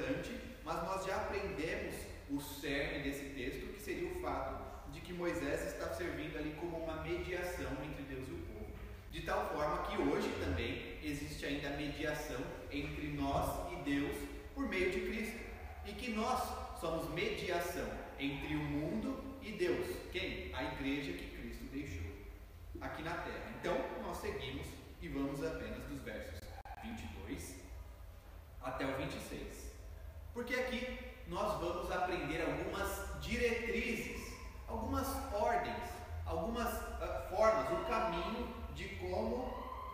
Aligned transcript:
importante, 0.00 0.30
mas 0.64 0.82
nós 0.82 1.04
já 1.04 1.16
aprendemos 1.16 1.94
o 2.30 2.40
cerne 2.40 3.02
desse 3.02 3.24
texto, 3.30 3.72
que 3.74 3.80
seria 3.80 4.08
o 4.08 4.20
fato 4.20 4.90
de 4.92 5.00
que 5.00 5.12
Moisés 5.12 5.66
está 5.66 5.92
servindo 5.92 6.38
ali 6.38 6.56
como 6.58 6.78
uma 6.78 7.02
mediação 7.02 7.72
entre 7.84 8.02
Deus 8.04 8.26
e 8.28 8.32
o 8.32 8.38
povo. 8.38 8.66
De 9.10 9.22
tal 9.22 9.50
forma 9.50 9.86
que 9.86 10.00
hoje 10.00 10.28
também 10.40 10.98
existe 11.02 11.44
ainda 11.44 11.68
a 11.68 11.76
mediação 11.76 12.40
entre 12.70 13.08
nós 13.08 13.72
e 13.72 13.76
Deus 13.82 14.16
por 14.54 14.68
meio 14.68 14.90
de 14.90 15.00
Cristo. 15.00 15.40
E 15.86 15.92
que 15.92 16.12
nós 16.12 16.80
somos 16.80 17.12
mediação 17.12 17.88
entre 18.18 18.54
o 18.54 18.58
mundo 18.58 19.38
e 19.42 19.52
Deus. 19.52 19.86
Quem? 20.12 20.50
A 20.54 20.62
igreja 20.64 21.12
que 21.12 21.36
Cristo 21.36 21.64
deixou 21.72 22.10
aqui 22.80 23.02
na 23.02 23.14
terra. 23.14 23.52
Então, 23.58 23.76
nós 24.02 24.18
seguimos 24.18 24.66
e 25.02 25.08
vamos 25.08 25.42
apenas 25.42 25.82
dos 25.84 26.00
versos 26.02 26.40
22 26.84 27.56
até 28.62 28.86
o 28.86 28.96
26. 28.98 29.69
Porque 30.40 30.54
aqui 30.54 30.98
nós 31.26 31.60
vamos 31.60 31.92
aprender 31.92 32.40
algumas 32.40 33.20
diretrizes, 33.20 34.38
algumas 34.66 35.06
ordens, 35.34 35.84
algumas 36.24 36.66
uh, 36.72 37.28
formas, 37.28 37.70
o 37.70 37.84
caminho 37.84 38.48
de 38.74 38.88
como 38.96 39.52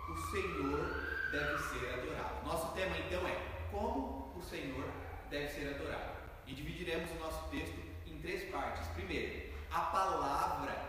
o 0.09 0.17
Senhor 0.31 1.29
deve 1.33 1.59
ser 1.65 1.95
adorado. 1.95 2.47
Nosso 2.47 2.73
tema 2.77 2.97
então 2.97 3.27
é 3.27 3.37
como 3.73 4.33
o 4.37 4.41
Senhor 4.41 4.89
deve 5.31 5.49
ser 5.49 5.75
adorado. 5.75 6.13
E 6.47 6.55
dividiremos 6.55 7.11
o 7.11 7.15
nosso 7.17 7.51
texto 7.51 7.83
em 8.07 8.17
três 8.21 8.49
partes. 8.49 8.87
Primeiro, 8.95 9.53
a 9.73 9.81
palavra 9.81 10.81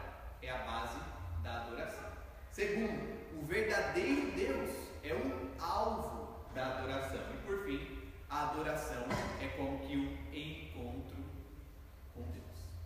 é 0.44 0.52
a 0.52 0.58
base 0.60 1.00
da 1.42 1.64
adoração. 1.64 2.12
Segundo, 2.52 3.42
o 3.42 3.44
verdadeiro 3.48 4.32
Deus 4.34 4.70
é 5.04 5.16
o 5.16 5.52
alvo 5.60 6.46
da 6.54 6.78
adoração. 6.78 7.22
E 7.34 7.38
por 7.48 7.66
fim, 7.66 7.97
a 8.38 8.52
adoração 8.52 9.04
é 9.42 9.48
como 9.58 9.80
que 9.80 9.98
o 9.98 10.06
encontro 10.32 11.18
com 12.14 12.22
Deus. 12.30 12.78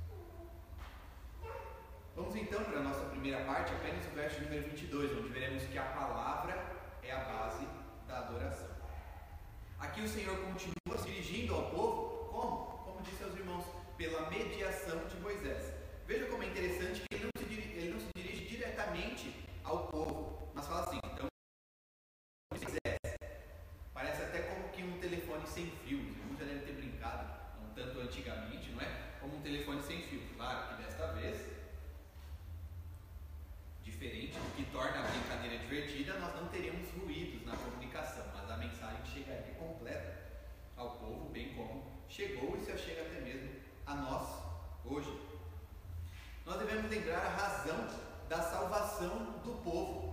Vamos 2.16 2.38
então 2.38 2.64
para 2.64 2.80
a 2.80 2.84
nossa 2.84 3.04
primeira 3.10 3.44
parte, 3.44 3.74
apenas 3.74 4.06
o 4.08 4.12
verso 4.12 4.42
número 4.44 4.70
22, 4.70 5.12
onde 5.12 5.28
veremos 5.28 5.64
que 5.64 5.78
a 5.78 5.84
palavra 5.84 6.54
é 7.04 7.12
a 7.12 7.26
base 7.26 7.68
da 8.08 8.20
adoração. 8.20 8.70
Aqui 9.78 10.00
o 10.00 10.08
Senhor 10.08 10.38
continua 10.38 10.98
se 10.98 11.10
dirigindo 11.10 11.54
ao 11.54 11.70
povo, 11.70 12.30
como? 12.32 12.66
Como 12.86 13.02
disse 13.02 13.22
aos 13.22 13.36
irmãos, 13.36 13.66
pela 13.98 14.30
mediação 14.30 15.06
de 15.10 15.18
Moisés. 15.18 15.74
Veja 16.08 16.28
como 16.28 16.44
é 16.44 16.46
interessante 16.46 17.02
que 17.02 17.16
ele 17.16 17.26
não 17.26 17.42
se 17.42 17.50
dirige, 17.50 17.78
ele 17.78 17.92
não 17.92 18.00
se 18.00 18.08
dirige 18.16 18.46
diretamente 18.46 19.46
ao 19.66 19.88
povo, 19.88 20.50
mas 20.54 20.66
fala 20.66 20.86
assim: 20.86 21.00
então, 21.04 21.28
Moisés, 22.54 22.80
parece 23.94 24.24
até 24.24 24.40
como 24.44 24.70
que 24.70 24.84
um 24.84 25.00
telefone 25.00 25.46
sem 25.48 25.70
fio. 25.70 26.00
Os 26.00 26.18
irmãos 26.18 26.40
já 26.40 26.46
devem 26.46 26.64
ter 26.64 26.74
brincado 26.74 27.30
um 27.64 27.74
tanto 27.74 28.00
antigamente, 28.00 28.72
não 28.72 28.82
é? 28.82 29.18
Como 29.20 29.38
um 29.38 29.42
telefone 29.42 29.82
sem 29.84 30.02
fio. 30.02 30.22
Claro 30.36 30.70
que 30.70 30.84
desta 30.84 31.08
vez, 31.14 31.38
diferente 33.84 34.34
do 34.34 34.56
que 34.56 34.66
torna 34.72 35.00
a 35.00 35.04
brincadeira 35.04 35.60
divertida, 35.60 36.18
nós 36.20 36.36
não 36.36 36.48
teremos 36.48 36.90
ruídos 36.92 37.46
na 37.46 37.56
comunicação, 37.56 38.26
mas 38.34 38.50
a 38.50 38.58
mensagem 38.58 39.06
chegaria 39.06 39.54
completa 39.54 40.18
ao 40.76 40.96
povo, 40.96 41.30
bem 41.30 41.54
como 41.54 41.84
chegou 42.10 42.58
e 42.58 42.66
se 42.66 42.76
chega 42.78 43.02
até 43.04 43.22
mesmo 43.22 43.52
a 43.86 43.96
nós 43.96 44.28
hoje. 44.86 45.16
Nós 46.46 46.58
devemos 46.58 46.90
lembrar 46.90 47.20
a 47.20 47.30
razão 47.30 47.88
da 48.28 48.42
salvação 48.42 49.40
do 49.44 49.62
povo. 49.64 50.12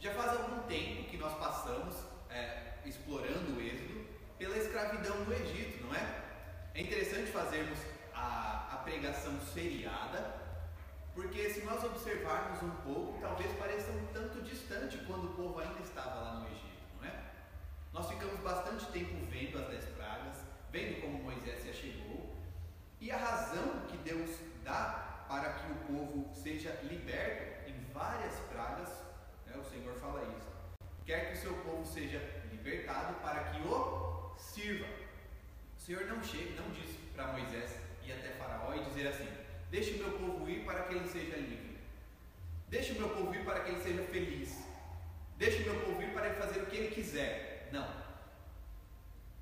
Já 0.00 0.14
faz 0.14 0.30
algum 0.30 0.62
tempo 0.62 1.10
que 1.10 1.18
nós 1.18 1.34
passamos 1.34 1.94
é, 2.30 2.72
explorando 2.86 3.54
o 3.54 3.60
Êxodo 3.60 4.06
pela 4.38 4.56
escravidão 4.56 5.24
do 5.24 5.34
Egito, 5.34 5.84
não 5.84 5.94
é? 5.94 6.22
É 6.74 6.80
interessante 6.80 7.30
fazermos 7.30 7.78
a, 8.14 8.70
a 8.72 8.76
pregação 8.78 9.38
seriada, 9.52 10.40
porque 11.14 11.50
se 11.50 11.60
nós 11.66 11.84
observarmos 11.84 12.62
um 12.62 12.70
pouco, 12.82 13.20
talvez 13.20 13.52
pareça 13.58 13.90
um 13.90 14.06
tanto 14.06 14.40
distante 14.40 14.96
quando 15.06 15.26
o 15.26 15.34
povo 15.34 15.60
ainda 15.60 15.80
estava 15.80 16.18
lá 16.18 16.34
no 16.40 16.46
Egito, 16.46 16.80
não 16.98 17.06
é? 17.06 17.22
Nós 17.92 18.08
ficamos 18.08 18.40
bastante 18.40 18.86
tempo 18.92 19.26
vendo 19.26 19.58
as 19.58 19.68
dez 19.68 19.84
pragas, 19.84 20.36
vendo 20.72 21.02
como 21.02 21.24
Moisés 21.24 21.60
se 21.60 21.68
achegou, 21.68 22.34
e 22.98 23.10
a 23.10 23.18
razão 23.18 23.80
que 23.86 23.98
Deus 23.98 24.30
dá 24.64 25.26
para 25.28 25.52
que 25.52 25.72
o 25.72 25.74
povo 25.74 26.34
seja 26.34 26.70
liberto 26.84 27.68
em 27.68 27.92
várias 27.92 28.34
pragas, 28.50 28.88
Senhor 29.70 29.94
fala 29.94 30.22
isso. 30.36 30.50
Quer 31.06 31.28
que 31.28 31.38
o 31.38 31.40
seu 31.40 31.54
povo 31.58 31.86
seja 31.86 32.18
libertado 32.50 33.14
para 33.20 33.44
que 33.44 33.60
o 33.62 34.34
sirva. 34.36 34.86
O 35.76 35.80
Senhor 35.80 36.04
não 36.06 36.22
chega, 36.22 36.60
não 36.60 36.70
diz 36.70 36.96
para 37.14 37.32
Moisés 37.32 37.76
ir 38.04 38.12
até 38.12 38.30
Faraó 38.30 38.74
e 38.74 38.84
dizer 38.84 39.06
assim: 39.06 39.28
Deixe 39.70 39.92
o 39.94 39.98
meu 39.98 40.18
povo 40.18 40.50
ir 40.50 40.64
para 40.64 40.82
que 40.84 40.94
ele 40.94 41.08
seja 41.08 41.36
livre. 41.36 41.78
Deixe 42.68 42.92
o 42.92 42.96
meu 42.96 43.10
povo 43.10 43.34
ir 43.34 43.44
para 43.44 43.60
que 43.60 43.70
ele 43.70 43.80
seja 43.80 44.02
feliz. 44.04 44.64
Deixe 45.38 45.62
o 45.62 45.72
meu 45.72 45.80
povo 45.84 46.02
ir 46.02 46.12
para 46.12 46.26
ele 46.26 46.36
fazer 46.36 46.60
o 46.60 46.66
que 46.66 46.76
ele 46.76 46.94
quiser. 46.94 47.68
Não. 47.72 47.88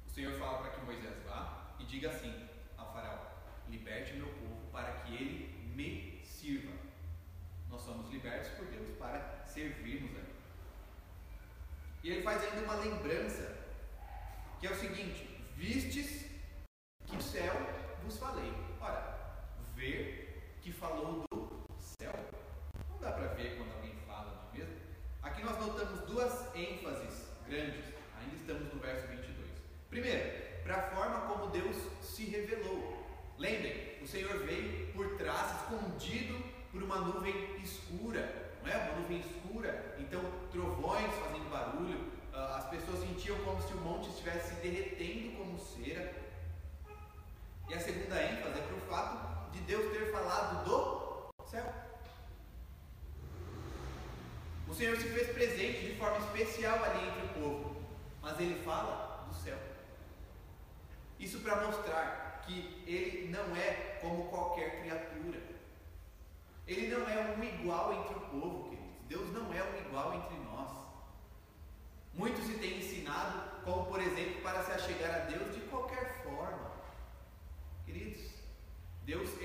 O 0.07 0.11
Senhor 0.11 0.39
fala 0.39 0.59
para 0.59 0.71
que 0.71 0.85
Moisés 0.85 1.15
vá 1.27 1.75
e 1.81 1.85
diga 1.85 2.11
assim 2.11 2.35
a 2.77 2.85
Faraó: 2.85 3.19
Liberte 3.69 4.13
o 4.13 4.17
meu 4.17 4.29
povo 4.29 4.71
para 4.71 4.93
que 5.01 5.15
ele 5.15 5.73
me 5.75 6.21
sirva. 6.23 6.78
Somos 7.89 8.11
libertos 8.11 8.51
por 8.51 8.67
Deus 8.67 8.87
para 8.99 9.47
servirmos 9.47 10.11
a 10.15 10.19
Ele. 10.19 10.29
E 12.05 12.11
ele 12.11 12.23
faz 12.23 12.45
ainda 12.45 12.61
uma 12.65 12.75
lembrança, 12.75 13.57
que 14.61 14.67
é 14.67 14.71
o 14.71 14.77
seguinte: 14.77 15.27
Vistes 15.57 16.08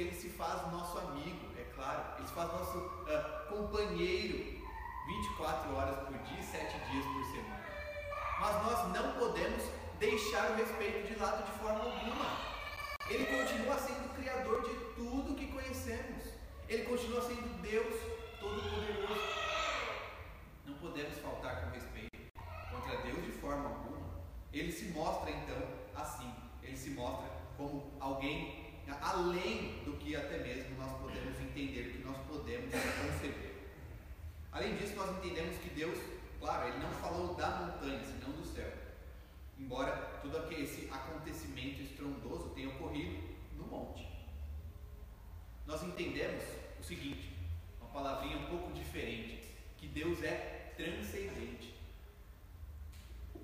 ele 0.04 0.16
se 0.16 0.30
faz 0.30 0.70
nosso 0.72 0.98
amigo, 1.00 1.48
é 1.58 1.64
claro, 1.76 2.04
ele 2.18 2.28
se 2.28 2.34
faz 2.34 2.52
nosso 2.52 2.78
uh, 2.78 3.48
companheiro 3.48 4.62
24 5.08 5.76
horas 5.76 6.00
por 6.08 6.18
dia, 6.18 6.44
7 6.44 6.92
dias 6.92 7.06
por 7.06 7.26
semana. 7.26 7.64
Mas 8.40 8.66
nós 8.66 8.94
não 8.94 9.14
podemos 9.14 9.64
deixar 10.00 10.52
o 10.52 10.56
respeito 10.56 11.08
de 11.08 11.20
lado 11.20 11.46
de 11.46 11.52
forma 11.60 11.80
alguma. 11.80 12.54
Ele 13.10 13.26
continua 13.26 13.78
sendo 13.78 14.06
o 14.06 14.16
Criador 14.16 14.62
de 14.64 14.76
tudo 14.96 15.36
que 15.36 15.48
conhecemos. 15.48 16.24
Ele 16.68 16.84
continua 16.84 17.22
sendo 17.22 17.62
Deus 17.62 17.96
Todo-Poderoso. 18.40 19.22
Não 20.66 20.74
podemos 20.76 21.18
faltar 21.20 21.62
com 21.62 21.72
respeito 21.72 22.32
contra 22.72 22.98
Deus 23.04 23.24
de 23.26 23.32
forma 23.34 23.70
alguma. 23.70 24.24
Ele 24.52 24.72
se 24.72 24.86
mostra 24.86 25.32
então 25.32 25.62
assim. 25.96 26.34
Ele 26.62 26.78
se 26.78 26.92
mostra 26.92 27.30
como 27.58 27.94
alguém 28.00 28.63
além 28.92 29.84
do 29.84 29.94
que 29.98 30.16
até 30.16 30.40
mesmo 30.40 30.78
nós 30.78 31.00
podemos 31.00 31.40
entender, 31.40 31.84
do 31.84 31.98
que 32.00 32.04
nós 32.06 32.18
podemos 32.28 32.72
conceber. 32.72 33.54
Além 34.52 34.76
disso, 34.76 34.96
nós 34.96 35.18
entendemos 35.18 35.58
que 35.58 35.70
Deus, 35.70 35.98
claro, 36.40 36.68
Ele 36.68 36.78
não 36.78 36.92
falou 36.92 37.34
da 37.36 37.50
montanha, 37.50 38.04
senão 38.04 38.32
do 38.32 38.46
céu. 38.46 38.72
Embora 39.60 40.20
todo 40.22 40.52
esse 40.52 40.90
acontecimento 40.92 41.82
estrondoso 41.82 42.50
tenha 42.50 42.70
ocorrido 42.70 43.24
no 43.56 43.66
monte. 43.66 44.08
Nós 45.66 45.82
entendemos 45.84 46.44
o 46.80 46.84
seguinte, 46.84 47.32
uma 47.80 47.90
palavrinha 47.90 48.38
um 48.38 48.46
pouco 48.46 48.74
diferente, 48.74 49.44
que 49.78 49.88
Deus 49.88 50.22
é 50.22 50.74
transcendente. 50.78 51.73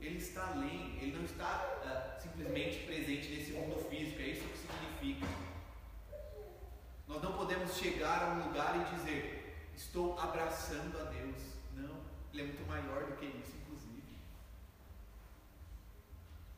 Ele 0.01 0.17
está 0.17 0.47
além, 0.47 0.97
ele 1.01 1.17
não 1.17 1.25
está 1.25 1.65
uh, 1.83 2.21
simplesmente 2.21 2.85
presente 2.85 3.29
nesse 3.29 3.51
mundo 3.51 3.77
físico, 3.89 4.21
é 4.21 4.27
isso 4.27 4.47
que 4.47 4.57
significa. 4.57 5.27
Nós 7.07 7.21
não 7.21 7.33
podemos 7.33 7.75
chegar 7.75 8.23
a 8.23 8.27
um 8.33 8.47
lugar 8.47 8.75
e 8.75 8.95
dizer, 8.95 9.71
estou 9.75 10.17
abraçando 10.19 10.99
a 10.99 11.05
Deus. 11.05 11.37
Não, 11.73 12.01
Ele 12.31 12.41
é 12.41 12.45
muito 12.45 12.67
maior 12.67 13.05
do 13.05 13.15
que 13.17 13.25
isso, 13.25 13.57
inclusive. 13.61 14.03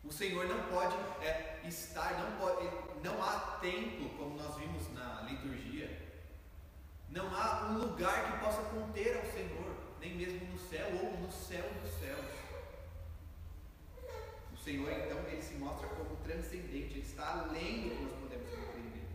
O 0.04 0.12
Senhor 0.12 0.46
não 0.46 0.64
pode 0.66 0.96
é, 1.24 1.62
estar, 1.66 2.20
não, 2.20 2.38
pode, 2.38 2.70
não 3.04 3.24
há 3.24 3.58
templo, 3.62 4.10
como 4.18 4.36
nós 4.36 4.56
vimos 4.58 4.92
na 4.94 5.22
liturgia, 5.22 6.12
não 7.10 7.34
há 7.36 7.68
um 7.70 7.78
lugar 7.78 8.32
que 8.32 8.46
possa 8.46 8.62
conter 8.64 9.18
ao 9.18 9.26
Senhor, 9.32 9.76
nem 10.00 10.16
mesmo 10.16 10.46
no 10.52 10.60
céu 10.60 10.88
ou 11.02 11.18
no 11.18 11.32
céu 11.32 11.70
dos 11.82 11.92
céus. 11.94 12.41
Senhor, 14.64 14.92
então, 14.92 15.18
ele 15.28 15.42
se 15.42 15.56
mostra 15.56 15.88
como 15.90 16.16
transcendente, 16.18 16.94
ele 16.94 17.02
está 17.02 17.46
além 17.48 17.82
do 17.82 17.96
que 17.96 18.04
nós 18.04 18.14
podemos 18.14 18.50
compreender. 18.52 19.08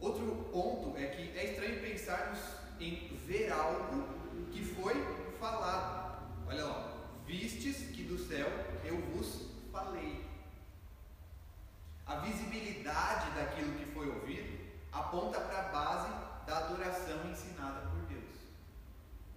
Outro 0.00 0.48
ponto 0.50 0.96
é 0.96 1.08
que 1.08 1.38
é 1.38 1.50
estranho 1.50 1.80
pensarmos 1.82 2.38
em 2.80 3.14
ver 3.26 3.52
algo 3.52 4.08
que 4.50 4.64
foi 4.64 4.94
falado. 5.38 6.26
Olha 6.46 6.64
lá, 6.64 6.94
vistes 7.26 7.90
que 7.94 8.02
do 8.04 8.18
céu 8.18 8.48
eu 8.82 8.96
vos 9.12 9.50
falei. 9.70 10.24
A 12.06 12.16
visibilidade 12.20 13.30
daquilo 13.32 13.78
que 13.78 13.92
foi 13.92 14.08
ouvido 14.08 14.58
aponta 14.90 15.38
para 15.38 15.66
a 15.66 15.68
base 15.68 16.46
da 16.46 16.58
adoração 16.60 17.30
ensinada 17.30 17.90
por 17.90 18.00
Deus, 18.06 18.24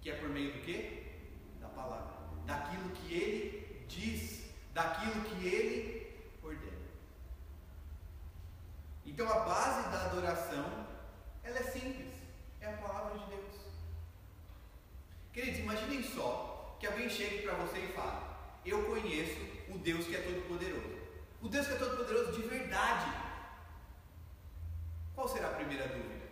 que 0.00 0.10
é 0.10 0.14
por 0.14 0.30
meio 0.30 0.54
do 0.54 0.60
que? 0.60 1.12
Da 1.60 1.68
palavra, 1.68 2.14
daquilo 2.46 2.88
que 2.92 3.12
Ele 3.12 3.61
diz, 3.92 4.44
daquilo 4.72 5.22
que 5.22 5.46
Ele 5.46 6.38
ordena. 6.42 6.72
Então 9.04 9.28
a 9.28 9.40
base 9.40 9.88
da 9.90 10.06
adoração, 10.06 10.86
ela 11.42 11.58
é 11.58 11.62
simples, 11.62 12.14
é 12.60 12.66
a 12.66 12.76
palavra 12.76 13.18
de 13.18 13.26
Deus. 13.26 13.54
Queridos, 15.32 15.60
imaginem 15.60 16.02
só 16.02 16.76
que 16.78 16.86
alguém 16.86 17.08
chegue 17.08 17.42
para 17.42 17.54
você 17.54 17.78
e 17.78 17.92
fale: 17.92 18.24
Eu 18.64 18.84
conheço 18.86 19.40
o 19.68 19.78
Deus 19.78 20.06
que 20.06 20.16
é 20.16 20.20
todo 20.20 20.48
poderoso. 20.48 21.02
O 21.40 21.48
Deus 21.48 21.66
que 21.66 21.72
é 21.72 21.76
todo 21.76 21.96
poderoso 21.96 22.32
de 22.32 22.48
verdade. 22.48 23.10
Qual 25.14 25.28
será 25.28 25.48
a 25.48 25.54
primeira 25.54 25.88
dúvida? 25.88 26.22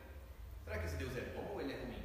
Será 0.64 0.78
que 0.78 0.86
esse 0.86 0.96
Deus 0.96 1.16
é 1.16 1.20
bom 1.34 1.52
ou 1.52 1.60
ele 1.60 1.72
é 1.72 1.76
ruim? 1.76 2.04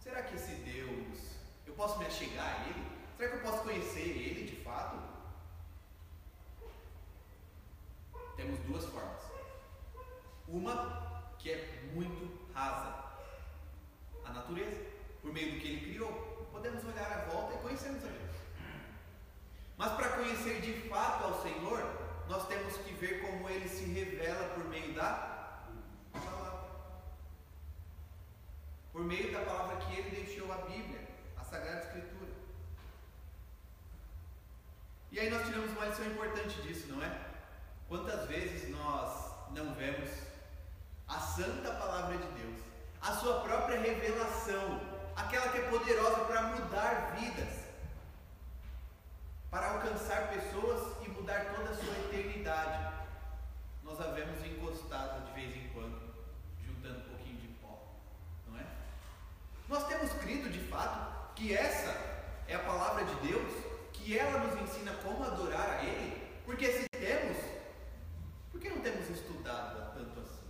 Será 0.00 0.22
que 0.22 0.34
esse 0.34 0.54
Deus, 0.56 1.18
eu 1.66 1.74
posso 1.74 1.98
me 1.98 2.06
achegar 2.06 2.46
a 2.46 2.68
ele? 2.68 2.86
Será 3.16 3.30
que 3.30 3.36
eu 3.36 3.50
posso 3.50 3.62
conhecer 3.62 4.00
ele 4.00 4.50
de 4.50 4.56
fato? 4.64 4.96
Temos 8.36 8.58
duas 8.60 8.84
formas. 8.86 9.22
Uma 10.52 11.34
que 11.38 11.50
é 11.50 11.88
muito 11.94 12.52
rasa, 12.52 13.04
a 14.22 14.32
natureza, 14.32 14.82
por 15.22 15.32
meio 15.32 15.54
do 15.54 15.60
que 15.60 15.66
ele 15.66 15.86
criou. 15.86 16.46
Podemos 16.52 16.84
olhar 16.84 17.10
à 17.10 17.30
volta 17.32 17.54
e 17.54 17.62
conhecermos 17.62 18.04
a 18.04 18.08
Deus. 18.08 18.36
Mas 19.78 19.92
para 19.94 20.10
conhecer 20.10 20.60
de 20.60 20.88
fato 20.90 21.24
ao 21.24 21.42
Senhor, 21.42 21.80
nós 22.28 22.46
temos 22.48 22.76
que 22.76 22.92
ver 22.92 23.22
como 23.22 23.48
ele 23.48 23.66
se 23.66 23.84
revela 23.84 24.50
por 24.50 24.68
meio 24.68 24.92
da 24.92 25.64
palavra. 26.12 26.68
Por 28.92 29.04
meio 29.04 29.32
da 29.32 29.40
palavra 29.40 29.76
que 29.76 29.98
ele 29.98 30.10
deixou 30.10 30.52
a 30.52 30.56
Bíblia, 30.58 31.08
a 31.38 31.44
Sagrada 31.44 31.80
Escritura. 31.80 32.30
E 35.10 35.18
aí 35.18 35.30
nós 35.30 35.46
tiramos 35.46 35.70
uma 35.72 35.86
lição 35.86 36.04
importante 36.04 36.60
disso, 36.60 36.88
não 36.88 37.02
é? 37.02 37.20
Quantas 37.88 38.28
vezes 38.28 38.68
nós 38.68 39.32
não 39.50 39.74
vemos 39.74 40.31
a 41.08 41.18
santa 41.18 41.72
palavra 41.72 42.16
de 42.16 42.26
Deus, 42.40 42.60
a 43.00 43.12
sua 43.12 43.40
própria 43.40 43.80
revelação, 43.80 44.80
aquela 45.16 45.48
que 45.48 45.58
é 45.58 45.68
poderosa 45.68 46.24
para 46.24 46.42
mudar 46.42 47.14
vidas, 47.18 47.62
para 49.50 49.72
alcançar 49.72 50.28
pessoas 50.28 50.96
e 51.04 51.08
mudar 51.10 51.52
toda 51.54 51.70
a 51.70 51.74
sua 51.74 51.94
eternidade. 52.06 52.92
Nós 53.82 54.00
a 54.00 54.12
vemos 54.12 54.44
encostada 54.46 55.20
de 55.26 55.32
vez 55.32 55.54
em 55.54 55.68
quando, 55.70 56.14
juntando 56.64 57.00
um 57.00 57.16
pouquinho 57.16 57.36
de 57.38 57.48
pó, 57.60 57.78
não 58.48 58.58
é? 58.58 58.64
Nós 59.68 59.86
temos 59.86 60.12
crido 60.14 60.48
de 60.50 60.60
fato 60.70 61.34
que 61.34 61.54
essa 61.54 61.90
é 62.48 62.54
a 62.54 62.60
palavra 62.60 63.04
de 63.04 63.14
Deus, 63.16 63.52
que 63.92 64.18
ela 64.18 64.38
nos 64.38 64.60
ensina 64.62 64.92
como 65.02 65.24
adorar 65.24 65.68
a 65.68 65.84
Ele, 65.84 66.40
porque 66.46 66.72
se 66.72 66.86
temos, 66.90 67.36
por 68.50 68.60
que 68.60 68.70
não 68.70 68.80
temos 68.80 69.08
estudado 69.10 69.92
tanto 69.94 70.20
assim? 70.20 70.42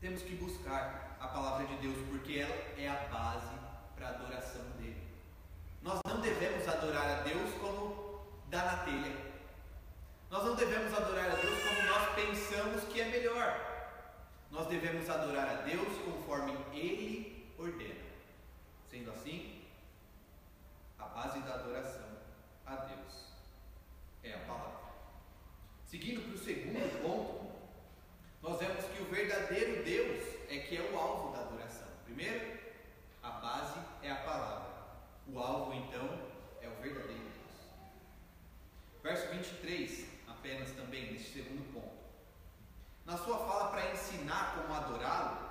Temos 0.00 0.22
que 0.22 0.36
buscar 0.36 1.16
a 1.20 1.28
palavra 1.28 1.66
de 1.66 1.76
Deus, 1.76 1.96
porque 2.08 2.38
ela 2.38 2.54
é 2.78 2.88
a 2.88 3.08
base 3.08 3.54
para 3.94 4.08
a 4.08 4.10
adoração 4.10 4.62
dele. 4.78 5.06
Nós 5.82 6.00
não 6.06 6.20
devemos 6.20 6.66
adorar 6.68 7.20
a 7.20 7.22
Deus 7.22 7.54
como 7.60 8.26
dá 8.48 8.64
na 8.64 8.76
telha. 8.84 9.16
Nós 10.30 10.44
não 10.44 10.54
devemos 10.56 10.92
adorar 10.92 11.30
a 11.30 11.34
Deus 11.36 11.58
como 11.62 11.82
nós 11.82 12.14
pensamos 12.14 12.84
que 12.84 13.00
é 13.00 13.04
melhor. 13.06 13.58
Nós 14.50 14.66
devemos 14.66 15.08
adorar 15.08 15.48
a 15.48 15.62
Deus 15.62 15.88
conforme 16.04 16.52
Ele 16.72 17.54
ordena. 17.58 18.04
Sendo 18.90 19.10
assim, 19.10 19.64
a 20.98 21.04
base 21.06 21.40
da 21.40 21.54
adoração 21.54 22.08
a 22.66 22.74
Deus 22.76 23.26
é 24.22 24.34
a 24.34 24.38
palavra. 24.38 24.76
Seguindo 25.84 26.22
para 26.22 26.34
o 26.34 26.38
segundo 26.38 27.02
ponto, 27.02 27.46
nós 28.42 28.58
vemos 28.58 28.84
que 28.84 29.02
o 29.02 29.06
verdadeiro 29.06 29.84
Deus 29.84 30.22
é 30.48 30.58
que 30.58 30.76
é 30.76 30.90
o 30.90 30.98
alvo 30.98 31.32
da 31.32 31.42
adoração. 31.42 31.88
Primeiro, 32.04 32.58
a 33.22 33.30
base 33.30 33.78
é 34.02 34.10
a 34.10 34.16
palavra. 34.16 34.66
O 35.28 35.38
alvo, 35.38 35.72
então, 35.74 36.20
é 36.60 36.68
o 36.68 36.74
verdadeiro 36.82 37.22
Deus. 37.22 39.02
Verso 39.02 39.28
23, 39.46 40.06
apenas 40.28 40.70
também, 40.72 41.12
neste 41.12 41.32
segundo 41.32 41.72
ponto. 41.72 41.96
Na 43.04 43.16
sua 43.16 43.38
fala 43.38 43.70
para 43.70 43.92
ensinar 43.92 44.56
como 44.56 44.74
adorá-lo, 44.74 45.46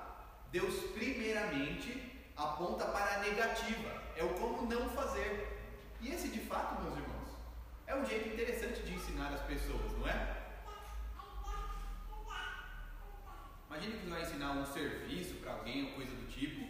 Deus 0.51 0.91
primeiramente 0.91 2.11
aponta 2.35 2.85
para 2.85 3.15
a 3.15 3.19
negativa, 3.19 4.03
é 4.15 4.23
o 4.23 4.33
como 4.33 4.69
não 4.69 4.89
fazer. 4.89 5.61
E 6.01 6.09
esse, 6.09 6.27
de 6.27 6.39
fato, 6.39 6.81
meus 6.81 6.97
irmãos, 6.97 7.29
é 7.87 7.95
um 7.95 8.05
jeito 8.05 8.29
interessante 8.29 8.81
de 8.81 8.93
ensinar 8.93 9.33
as 9.33 9.41
pessoas, 9.41 9.91
não 9.97 10.07
é? 10.07 10.43
Imagine 13.69 13.93
que 13.97 14.05
você 14.05 14.09
vai 14.09 14.21
ensinar 14.21 14.51
um 14.51 14.65
serviço 14.65 15.35
para 15.35 15.53
alguém 15.53 15.85
ou 15.85 15.91
coisa 15.93 16.11
do 16.15 16.27
tipo. 16.31 16.65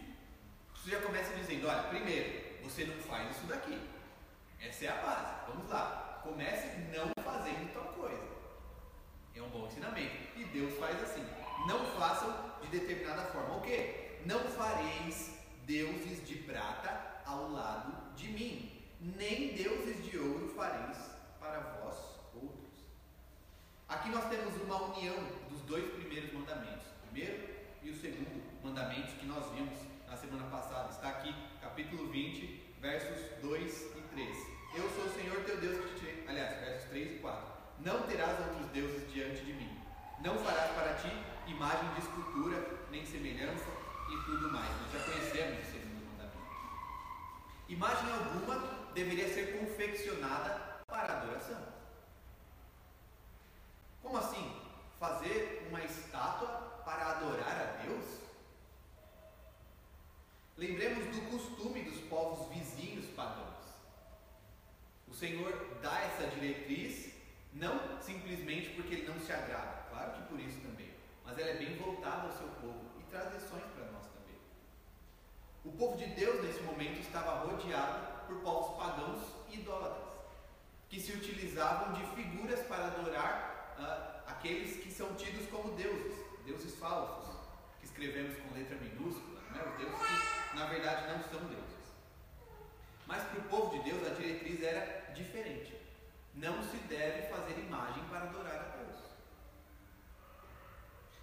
Você 0.74 0.90
já 0.90 1.00
começa 1.00 1.34
dizendo: 1.34 1.68
olha, 1.68 1.84
primeiro, 1.84 2.62
você 2.64 2.84
não 2.84 2.96
faz 2.96 3.36
isso 3.36 3.46
daqui. 3.46 3.80
Essa 4.60 4.86
é 4.86 4.88
a 4.88 4.96
base. 4.96 5.34
Vamos 5.46 5.70
lá. 5.70 6.20
Comece 6.24 6.66
não 6.92 7.12
fazendo 7.22 7.72
tal 7.72 7.92
coisa. 7.92 8.26
É 9.34 9.35
um 9.46 9.50
bom 9.50 9.66
ensinamento. 9.66 10.16
E 10.36 10.44
Deus 10.44 10.78
faz 10.78 11.00
assim: 11.02 11.24
não 11.66 11.84
façam 11.98 12.34
de 12.62 12.68
determinada 12.68 13.22
forma. 13.26 13.56
O 13.56 13.60
quê? 13.62 14.18
Não 14.24 14.40
fareis 14.40 15.38
deuses 15.64 16.26
de 16.26 16.36
prata 16.36 17.22
ao 17.24 17.50
lado 17.50 18.14
de 18.14 18.28
mim, 18.28 18.82
nem 19.00 19.54
deuses 19.54 20.04
de 20.04 20.18
ouro 20.18 20.52
fareis 20.56 20.98
para 21.40 21.60
vós 21.60 21.96
outros. 22.34 22.72
Aqui 23.88 24.08
nós 24.10 24.28
temos 24.28 24.54
uma 24.62 24.82
união 24.82 25.16
dos 25.48 25.60
dois 25.62 25.92
primeiros 25.92 26.32
mandamentos. 26.32 26.86
O 26.86 27.06
primeiro 27.08 27.56
e 27.82 27.90
o 27.90 28.00
segundo 28.00 28.42
mandamento 28.62 29.12
que 29.16 29.26
nós 29.26 29.52
vimos 29.52 29.78
na 30.08 30.16
semana 30.16 30.44
passada. 30.50 30.90
Está 30.90 31.08
aqui, 31.08 31.34
capítulo 31.60 32.08
20, 32.10 32.74
versos 32.80 33.40
2 33.42 33.82
e 33.96 34.00
3. 34.12 34.36
Eu 34.74 34.90
sou 34.90 35.04
o 35.04 35.14
Senhor 35.14 35.44
teu 35.44 35.56
Deus 35.58 35.84
que 35.84 35.94
te 35.94 36.00
tirei. 36.00 36.24
Aliás, 36.28 36.60
versos 36.60 36.88
3 36.90 37.16
e 37.16 37.18
4. 37.20 37.55
Não 37.80 38.02
terás 38.02 38.38
outros 38.40 38.66
deuses 38.70 39.12
diante 39.12 39.44
de 39.44 39.52
mim. 39.52 39.80
Não 40.20 40.38
farás 40.38 40.72
para 40.72 40.94
ti 40.94 41.10
imagem 41.46 41.92
de 41.94 42.00
escultura, 42.00 42.86
nem 42.90 43.04
semelhança 43.04 43.66
e 44.10 44.24
tudo 44.24 44.50
mais. 44.50 44.70
Nós 44.82 44.92
já 44.92 45.12
conhecemos 45.12 45.66
o 45.66 45.70
segundo 45.70 46.06
mandamento. 46.10 46.38
Imagem 47.68 48.12
alguma 48.12 48.92
deveria 48.94 49.32
ser 49.32 49.58
confeccionada 49.58 50.80
para 50.86 51.18
adoração. 51.18 51.62
Como 54.02 54.16
assim? 54.16 54.62
Fazer 54.98 55.66
uma 55.68 55.82
estátua 55.84 56.48
para 56.84 57.10
adorar 57.12 57.60
a 57.60 57.82
Deus? 57.82 58.04
Lembremos 60.56 61.14
do 61.14 61.30
costume 61.30 61.82
dos 61.82 62.00
povos 62.08 62.48
vizinhos 62.48 63.04
pagãos. 63.14 63.66
O 65.06 65.12
Senhor 65.14 65.52
dá 65.82 66.00
essa 66.00 66.28
diretriz 66.28 67.15
não 67.56 68.00
simplesmente 68.02 68.70
porque 68.70 68.94
ele 68.94 69.08
não 69.08 69.18
se 69.18 69.32
agrada, 69.32 69.86
claro 69.90 70.12
que 70.12 70.22
por 70.28 70.38
isso 70.38 70.60
também, 70.60 70.90
mas 71.24 71.38
ela 71.38 71.50
é 71.50 71.56
bem 71.56 71.76
voltada 71.76 72.26
ao 72.26 72.32
seu 72.32 72.48
povo 72.60 72.84
e 73.00 73.02
traz 73.04 73.32
lições 73.32 73.64
para 73.74 73.90
nós 73.92 74.04
também. 74.06 74.38
O 75.64 75.72
povo 75.72 75.96
de 75.96 76.06
Deus 76.14 76.44
nesse 76.44 76.62
momento 76.62 77.00
estava 77.00 77.46
rodeado 77.46 78.26
por 78.26 78.36
povos 78.40 78.76
pagãos 78.76 79.22
e 79.48 79.56
idólatras, 79.56 80.06
que 80.88 81.00
se 81.00 81.12
utilizavam 81.12 81.94
de 81.94 82.04
figuras 82.14 82.60
para 82.66 82.86
adorar 82.86 83.74
uh, 83.78 84.30
aqueles 84.30 84.76
que 84.76 84.90
são 84.90 85.14
tidos 85.14 85.46
como 85.48 85.74
deuses, 85.76 86.14
deuses 86.44 86.74
falsos, 86.76 87.34
que 87.80 87.86
escrevemos 87.86 88.36
com 88.38 88.54
letra 88.54 88.76
minúscula, 88.76 89.40
não 89.50 89.60
é? 89.60 89.68
os 89.68 89.76
deuses 89.78 90.06
que 90.50 90.56
na 90.56 90.66
verdade 90.66 91.08
não 91.08 91.22
são 91.22 91.48
deuses. 91.48 91.66
Mas 93.06 93.22
para 93.22 93.38
o 93.38 93.44
povo 93.44 93.78
de 93.78 93.90
Deus 93.90 94.06
a 94.06 94.14
diretriz 94.14 94.62
era 94.62 95.12
diferente. 95.14 95.75
Não 96.36 96.62
se 96.62 96.76
deve 96.88 97.28
fazer 97.28 97.58
imagem 97.58 98.04
para 98.10 98.24
adorar 98.24 98.56
a 98.56 98.76
Deus. 98.76 98.96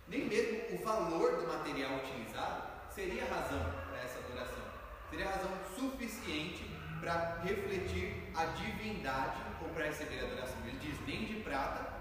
Nem 0.07 0.25
mesmo 0.25 0.75
o 0.75 0.83
valor 0.83 1.37
do 1.39 1.47
material 1.47 1.97
utilizado 1.97 2.63
seria 2.89 3.23
razão 3.25 3.63
para 3.87 4.01
essa 4.01 4.17
adoração. 4.17 4.63
Seria 5.11 5.29
razão 5.29 5.51
suficiente 5.75 6.65
para 6.99 7.41
refletir 7.41 8.31
a 8.35 8.45
divindade 8.45 9.37
ou 9.61 9.69
para 9.69 9.85
receber 9.85 10.19
a 10.19 10.23
adoração. 10.23 10.57
Ele 10.65 10.79
diz: 10.79 10.99
nem 11.05 11.25
de 11.25 11.41
prata, 11.41 11.93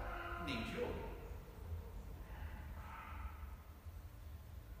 nem 0.45 0.63
de 0.63 0.79
ouro. 0.79 1.03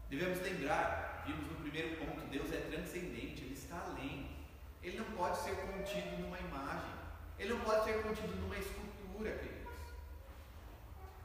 Devemos 0.09 0.41
lembrar, 0.41 1.23
vimos 1.27 1.51
no 1.51 1.55
primeiro 1.57 1.97
ponto, 1.97 2.25
Deus 2.31 2.51
é 2.51 2.57
transcendente, 2.57 3.43
Ele 3.43 3.53
está 3.53 3.79
além. 3.79 4.35
Ele 4.81 4.97
não 4.97 5.05
pode 5.17 5.37
ser 5.37 5.55
contido 5.55 6.19
numa 6.19 6.39
imagem. 6.39 6.92
Ele 7.39 7.53
não 7.53 7.59
pode 7.61 7.85
ser 7.85 8.01
contido 8.01 8.35
numa 8.35 8.57
escultura, 8.57 9.31
queridos. 9.37 9.63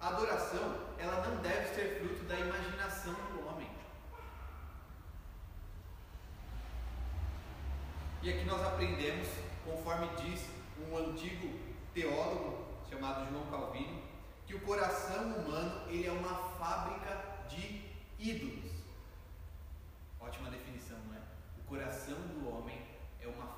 A 0.00 0.09
adoração, 0.09 0.88
ela 0.99 1.27
não 1.27 1.43
deve 1.43 1.75
ser 1.75 2.00
fruto 2.00 2.25
da 2.25 2.38
imaginação 2.38 3.15
do 3.15 3.47
homem. 3.47 3.69
E 8.23 8.33
aqui 8.33 8.45
nós 8.45 8.62
aprendemos, 8.62 9.29
conforme 9.65 10.09
diz 10.17 10.49
um 10.88 10.97
antigo 10.97 11.59
teólogo 11.95 12.67
chamado 12.88 13.29
João 13.31 13.47
Calvino, 13.47 14.03
que 14.47 14.55
o 14.55 14.61
coração 14.61 15.25
humano 15.37 15.88
ele 15.88 16.07
é 16.07 16.12
uma 16.12 16.35
fábrica 16.59 17.47
de 17.49 17.85
ídolos. 18.19 18.73
Ótima 20.21 20.50
definição, 20.50 20.99
não 21.07 21.15
é? 21.15 21.21
O 21.59 21.65
coração 21.65 22.17
do 22.19 22.49
homem 22.49 22.81
é 23.21 23.27
uma. 23.27 23.58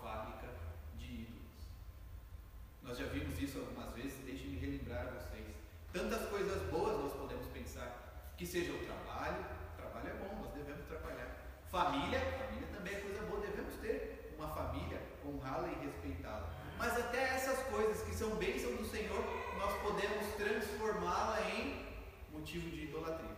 Nós 2.91 2.99
já 2.99 3.07
vimos 3.07 3.41
isso 3.41 3.61
algumas 3.61 3.95
vezes, 3.95 4.19
deixe-me 4.25 4.59
relembrar 4.59 5.07
a 5.07 5.11
vocês. 5.13 5.47
Tantas 5.93 6.29
coisas 6.29 6.61
boas 6.73 6.99
nós 6.99 7.13
podemos 7.13 7.47
pensar, 7.47 8.35
que 8.37 8.45
seja 8.45 8.73
o 8.73 8.85
trabalho, 8.85 9.45
trabalho 9.77 10.09
é 10.09 10.15
bom, 10.15 10.43
nós 10.43 10.53
devemos 10.53 10.85
trabalhar. 10.87 11.37
Família, 11.71 12.19
família 12.19 12.67
também 12.75 12.95
é 12.95 13.01
coisa 13.01 13.23
boa, 13.27 13.47
devemos 13.47 13.77
ter 13.77 14.35
uma 14.37 14.49
família, 14.49 15.01
honrá-la 15.25 15.69
e 15.69 15.87
respeitá-la. 15.87 16.53
Mas 16.79 16.99
até 16.99 17.29
essas 17.37 17.63
coisas 17.69 18.03
que 18.03 18.13
são 18.13 18.31
bênçãos 18.31 18.77
do 18.77 18.85
Senhor, 18.85 19.25
nós 19.57 19.73
podemos 19.83 20.27
transformá-la 20.35 21.41
em 21.43 21.87
motivo 22.33 22.71
de 22.71 22.87
idolatria. 22.87 23.37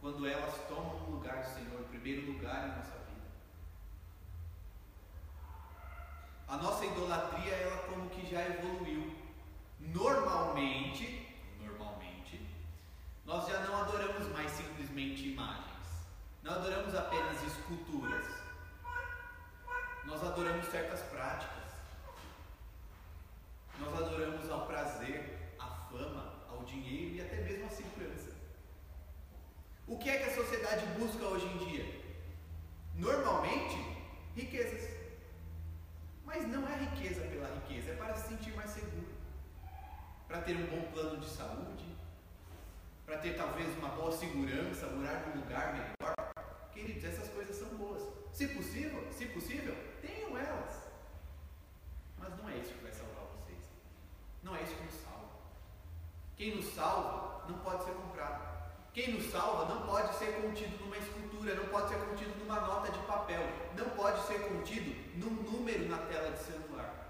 Quando 0.00 0.26
elas 0.26 0.54
tomam 0.66 1.06
o 1.06 1.10
lugar 1.12 1.44
do 1.44 1.54
Senhor, 1.54 1.82
o 1.82 1.84
primeiro 1.84 2.32
lugar 2.32 2.68
em 2.68 2.78
nossa 2.78 2.99
A 6.50 6.56
nossa 6.56 6.84
idolatria, 6.84 7.54
ela 7.54 7.76
como 7.84 8.10
que 8.10 8.28
já 8.28 8.44
evoluiu. 8.44 9.16
Normalmente, 9.78 11.28
normalmente, 11.60 12.44
nós 13.24 13.46
já 13.48 13.60
não 13.60 13.76
adoramos 13.76 14.26
mais 14.32 14.50
simplesmente 14.50 15.28
imagens. 15.28 15.64
Não 16.42 16.54
adoramos 16.54 16.92
apenas 16.92 17.40
esculturas. 17.44 18.26
Nós 20.04 20.24
adoramos 20.24 20.66
certas 20.66 21.00
práticas. 21.02 21.70
Nós 23.78 23.94
adoramos 23.94 24.50
ao 24.50 24.66
prazer, 24.66 25.54
à 25.56 25.68
fama, 25.88 26.34
ao 26.50 26.64
dinheiro 26.64 27.14
e 27.14 27.20
até 27.20 27.36
mesmo 27.42 27.66
à 27.66 27.70
segurança. 27.70 28.32
O 29.86 29.96
que 29.98 30.10
é 30.10 30.18
que 30.18 30.30
a 30.30 30.34
sociedade 30.34 30.84
busca 30.98 31.24
hoje 31.26 31.46
em 31.46 31.58
dia? 31.58 32.00
Normalmente, 32.96 33.78
riquezas. 34.34 34.69
Não 36.50 36.66
é 36.68 36.74
riqueza 36.74 37.20
pela 37.20 37.46
riqueza, 37.46 37.92
é 37.92 37.94
para 37.94 38.12
se 38.16 38.28
sentir 38.28 38.52
mais 38.56 38.70
seguro. 38.70 39.06
Para 40.26 40.40
ter 40.40 40.56
um 40.56 40.66
bom 40.66 40.82
plano 40.90 41.20
de 41.20 41.28
saúde, 41.28 41.96
para 43.06 43.18
ter 43.18 43.36
talvez 43.36 43.68
uma 43.78 43.90
boa 43.90 44.10
segurança, 44.10 44.88
morar 44.88 45.28
num 45.28 45.42
lugar 45.42 45.72
melhor. 45.72 46.14
Queridos, 46.72 47.04
essas 47.04 47.28
coisas 47.28 47.54
são 47.54 47.68
boas. 47.76 48.02
Se 48.32 48.48
possível, 48.48 49.06
se 49.12 49.26
possível, 49.26 49.76
tenham 50.02 50.36
elas. 50.36 50.88
Mas 52.18 52.36
não 52.36 52.48
é 52.48 52.56
isso 52.56 52.74
que 52.74 52.82
vai 52.82 52.92
salvar 52.92 53.26
vocês. 53.26 53.62
Não 54.42 54.56
é 54.56 54.62
isso 54.62 54.74
que 54.74 54.82
nos 54.82 54.94
salva. 54.94 55.28
Quem 56.36 56.56
nos 56.56 56.74
salva 56.74 57.44
não 57.48 57.58
pode 57.60 57.84
ser 57.84 57.92
comprado. 57.92 58.50
Quem 58.92 59.14
nos 59.14 59.30
salva 59.30 59.72
não 59.72 59.86
pode 59.86 60.16
ser 60.16 60.42
contido 60.42 60.84
numa 60.84 60.98
escultura, 60.98 61.54
não 61.54 61.68
pode 61.68 61.90
ser 61.90 61.98
contido 62.00 62.36
numa 62.40 62.60
nota 62.60 62.90
de 62.90 62.98
papel, 63.06 63.42
não 63.76 63.88
pode 63.90 64.20
ser 64.26 64.40
contido 64.48 64.99
num 65.16 65.30
número 65.30 65.88
na 65.88 65.98
tela 65.98 66.30
de 66.30 66.38
celular. 66.38 67.00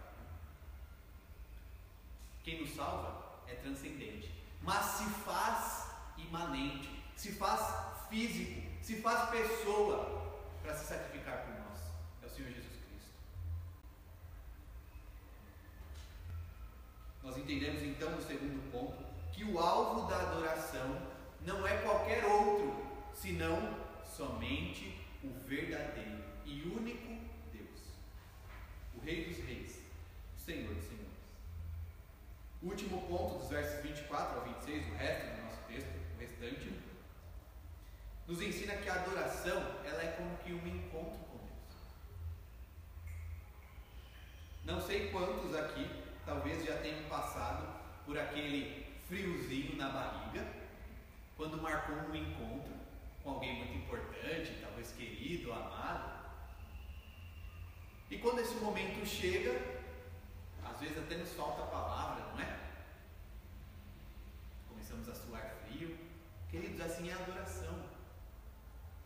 Quem 2.43 2.61
nos 2.61 2.75
salva 2.75 3.43
é 3.47 3.55
transcendente, 3.55 4.33
mas 4.63 4.85
se 4.85 5.05
faz 5.25 5.91
imanente, 6.17 6.89
se 7.17 7.33
faz 7.33 8.09
físico, 8.09 8.63
se 8.83 9.01
faz 9.01 9.31
pessoa 9.31 10.39
para 10.63 10.75
se 10.75 10.87
sacrificar 10.87 11.45
por 11.45 11.55
nós. 11.55 11.79
É 12.23 12.27
o 12.27 12.31
Senhor 12.31 12.49
Jesus 12.49 12.77
Cristo. 12.89 13.11
Nós 17.23 17.37
entendemos 17.37 17.83
então 17.83 18.11
no 18.11 18.23
segundo 18.23 18.71
ponto 18.71 19.05
que 19.33 19.45
o 19.45 19.59
alvo 19.59 20.09
da 20.09 20.17
adoração 20.17 21.01
não 21.43 21.67
é 21.67 21.79
qualquer 21.79 22.25
outro, 22.25 22.85
senão 23.15 23.75
somente 24.05 24.99
o 25.23 25.31
verdadeiro 25.47 26.23
e 26.45 26.63
único 26.63 27.10
Rei 29.11 29.25
dos 29.25 29.39
Reis, 29.45 29.83
o 30.37 30.39
Senhor 30.39 30.73
dos 30.73 30.85
Senhores. 30.85 31.09
O 32.63 32.67
último 32.67 33.03
ponto, 33.09 33.41
dos 33.41 33.49
versos 33.49 33.83
24 33.83 34.39
ao 34.39 34.45
26, 34.45 34.87
o 34.87 34.95
resto 34.95 35.35
do 35.35 35.43
nosso 35.43 35.63
texto, 35.67 35.89
o 36.15 36.21
restante, 36.21 36.73
nos 38.29 38.41
ensina 38.41 38.77
que 38.77 38.89
a 38.89 38.95
adoração 38.95 39.57
ela 39.85 40.01
é 40.01 40.13
como 40.17 40.39
que 40.39 40.53
um 40.53 40.65
encontro 40.65 41.19
com 41.25 41.39
Deus. 41.39 41.81
Não 44.65 44.81
sei 44.81 45.11
quantos 45.11 45.57
aqui 45.57 45.91
talvez 46.25 46.65
já 46.65 46.77
tenham 46.77 47.03
passado 47.09 47.67
por 48.07 48.17
aquele 48.17 48.87
friozinho 49.09 49.75
na 49.75 49.89
barriga 49.89 50.47
quando 51.37 51.61
marcou 51.61 51.97
um 51.97 52.15
encontro 52.15 52.75
com 53.25 53.31
alguém 53.31 53.57
muito 53.57 53.75
importante, 53.75 54.57
talvez 54.63 54.93
querido, 54.93 55.53
amado. 55.53 56.20
E 58.11 58.19
quando 58.19 58.41
esse 58.41 58.55
momento 58.57 59.07
chega, 59.07 59.53
às 60.65 60.81
vezes 60.81 60.99
até 60.99 61.17
nos 61.17 61.33
falta 61.33 61.63
a 61.63 61.67
palavra, 61.67 62.25
não 62.33 62.41
é? 62.41 62.59
Começamos 64.69 65.09
a 65.09 65.15
suar 65.15 65.55
frio. 65.67 65.97
Queridos, 66.51 66.81
assim 66.81 67.09
é 67.09 67.13
a 67.13 67.17
adoração. 67.17 67.85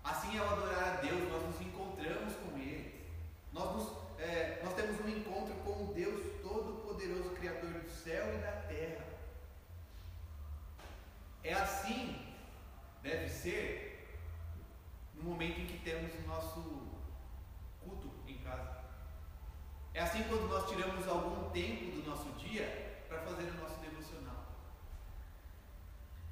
Assim 0.03 0.37
é 0.37 0.41
o 0.41 0.49
adorar 0.49 0.85
a 0.85 1.01
Deus, 1.03 1.29
nós 1.31 1.43
nos 1.45 1.61
encontramos 1.61 2.35
com 2.37 2.59
Ele. 2.59 3.05
Nós, 3.53 3.77
nos, 3.77 3.93
é, 4.19 4.61
nós 4.65 4.75
temos 4.75 4.99
um 5.01 5.09
encontro 5.09 5.55
com 5.57 5.91
o 5.91 5.95
Deus 5.95 6.41
Todo-Poderoso, 6.43 7.37
Criador 7.37 7.73
do 7.73 7.91
céu 7.91 8.35
e 8.35 8.39
da 8.39 8.53
terra. 8.53 9.05
É 11.43 11.53
assim 11.53 12.25
deve 13.05 13.29
ser 13.29 14.17
no 15.15 15.25
momento 15.25 15.61
em 15.61 15.67
que 15.67 15.79
temos 15.81 16.11
o 16.15 16.27
nosso 16.27 16.89
culto 17.83 18.11
em 18.27 18.39
casa. 18.39 18.74
É 19.95 20.01
assim 20.01 20.25
quando 20.25 20.49
nós 20.49 20.69
tiramos 20.69 21.07
algum 21.09 21.51
tempo 21.51 21.93
do 21.93 22.11
nosso 22.11 22.29
dia 22.33 23.01
para 23.09 23.21
fazer 23.21 23.45
o 23.45 23.63
nosso 23.63 23.81
devocional. 23.81 24.45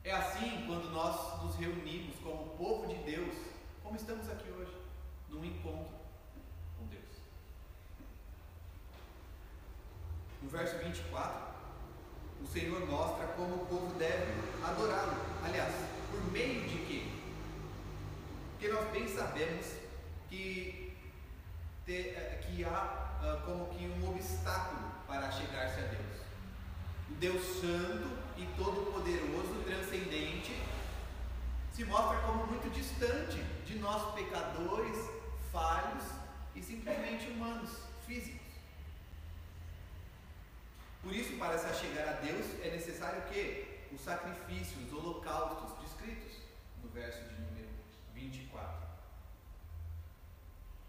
É 0.04 0.12
assim 0.12 0.64
quando 0.66 0.90
nós 0.90 1.42
nos 1.42 1.56
reunimos 1.56 2.16
como 2.22 2.56
povo 2.56 2.88
de 2.88 3.02
Deus, 3.04 3.34
como 3.82 3.96
estamos 3.96 4.28
aqui 4.28 4.50
hoje, 4.50 4.76
num 5.30 5.44
encontro 5.44 5.94
com 6.76 6.86
Deus. 6.86 7.22
No 10.42 10.50
verso 10.50 10.76
24, 10.78 11.52
o 12.42 12.46
Senhor 12.48 12.84
mostra 12.86 13.28
como 13.28 13.62
o 13.62 13.66
povo 13.66 13.94
deve 13.96 14.32
adorá-lo. 14.64 15.14
Aliás, 15.44 15.72
por 16.10 16.20
meio 16.32 16.62
sabemos 19.12 19.66
que, 20.28 20.92
eh, 21.88 22.40
que 22.42 22.64
há 22.64 23.01
uh, 23.22 23.40
como 23.46 23.66
que 23.66 23.86
um 23.86 24.10
obstáculo 24.10 24.90
para 25.06 25.30
chegar-se 25.30 25.80
a 25.80 25.84
Deus. 25.84 26.20
O 27.10 27.14
Deus 27.14 27.42
Santo 27.60 28.08
e 28.36 28.46
Todo-Poderoso, 28.56 29.62
transcendente, 29.64 30.60
se 31.72 31.84
mostra 31.84 32.18
como 32.20 32.46
muito 32.46 32.70
distante 32.70 33.38
de 33.64 33.78
nós 33.78 34.14
pecadores, 34.14 34.98
falhos 35.50 36.04
e 36.54 36.62
simplesmente 36.62 37.28
humanos, 37.28 37.70
físicos. 38.06 38.40
Por 41.02 41.14
isso, 41.14 41.36
para 41.38 41.58
se 41.58 41.66
achegar 41.66 42.08
a 42.08 42.12
Deus, 42.12 42.46
é 42.62 42.70
necessário 42.70 43.22
que 43.22 43.88
os 43.92 44.00
sacrifícios, 44.00 44.86
os 44.86 44.92
holocaustos 44.92 45.78
descritos 45.80 46.38
no 46.82 46.88
verso 46.90 47.22
de 47.24 47.34
número 47.40 47.68
24. 48.14 48.86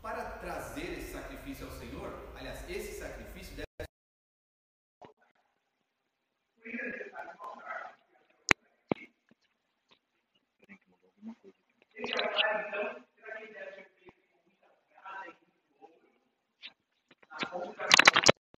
Para 0.01 0.23
trazer 0.23 0.99
esse 0.99 1.13
sacrifício 1.13 1.65
ao 1.67 1.73
Senhor, 1.73 2.22
aliás, 2.43 2.69
esse 2.69 2.99
sacrifício 2.99 3.55
deve 3.55 3.67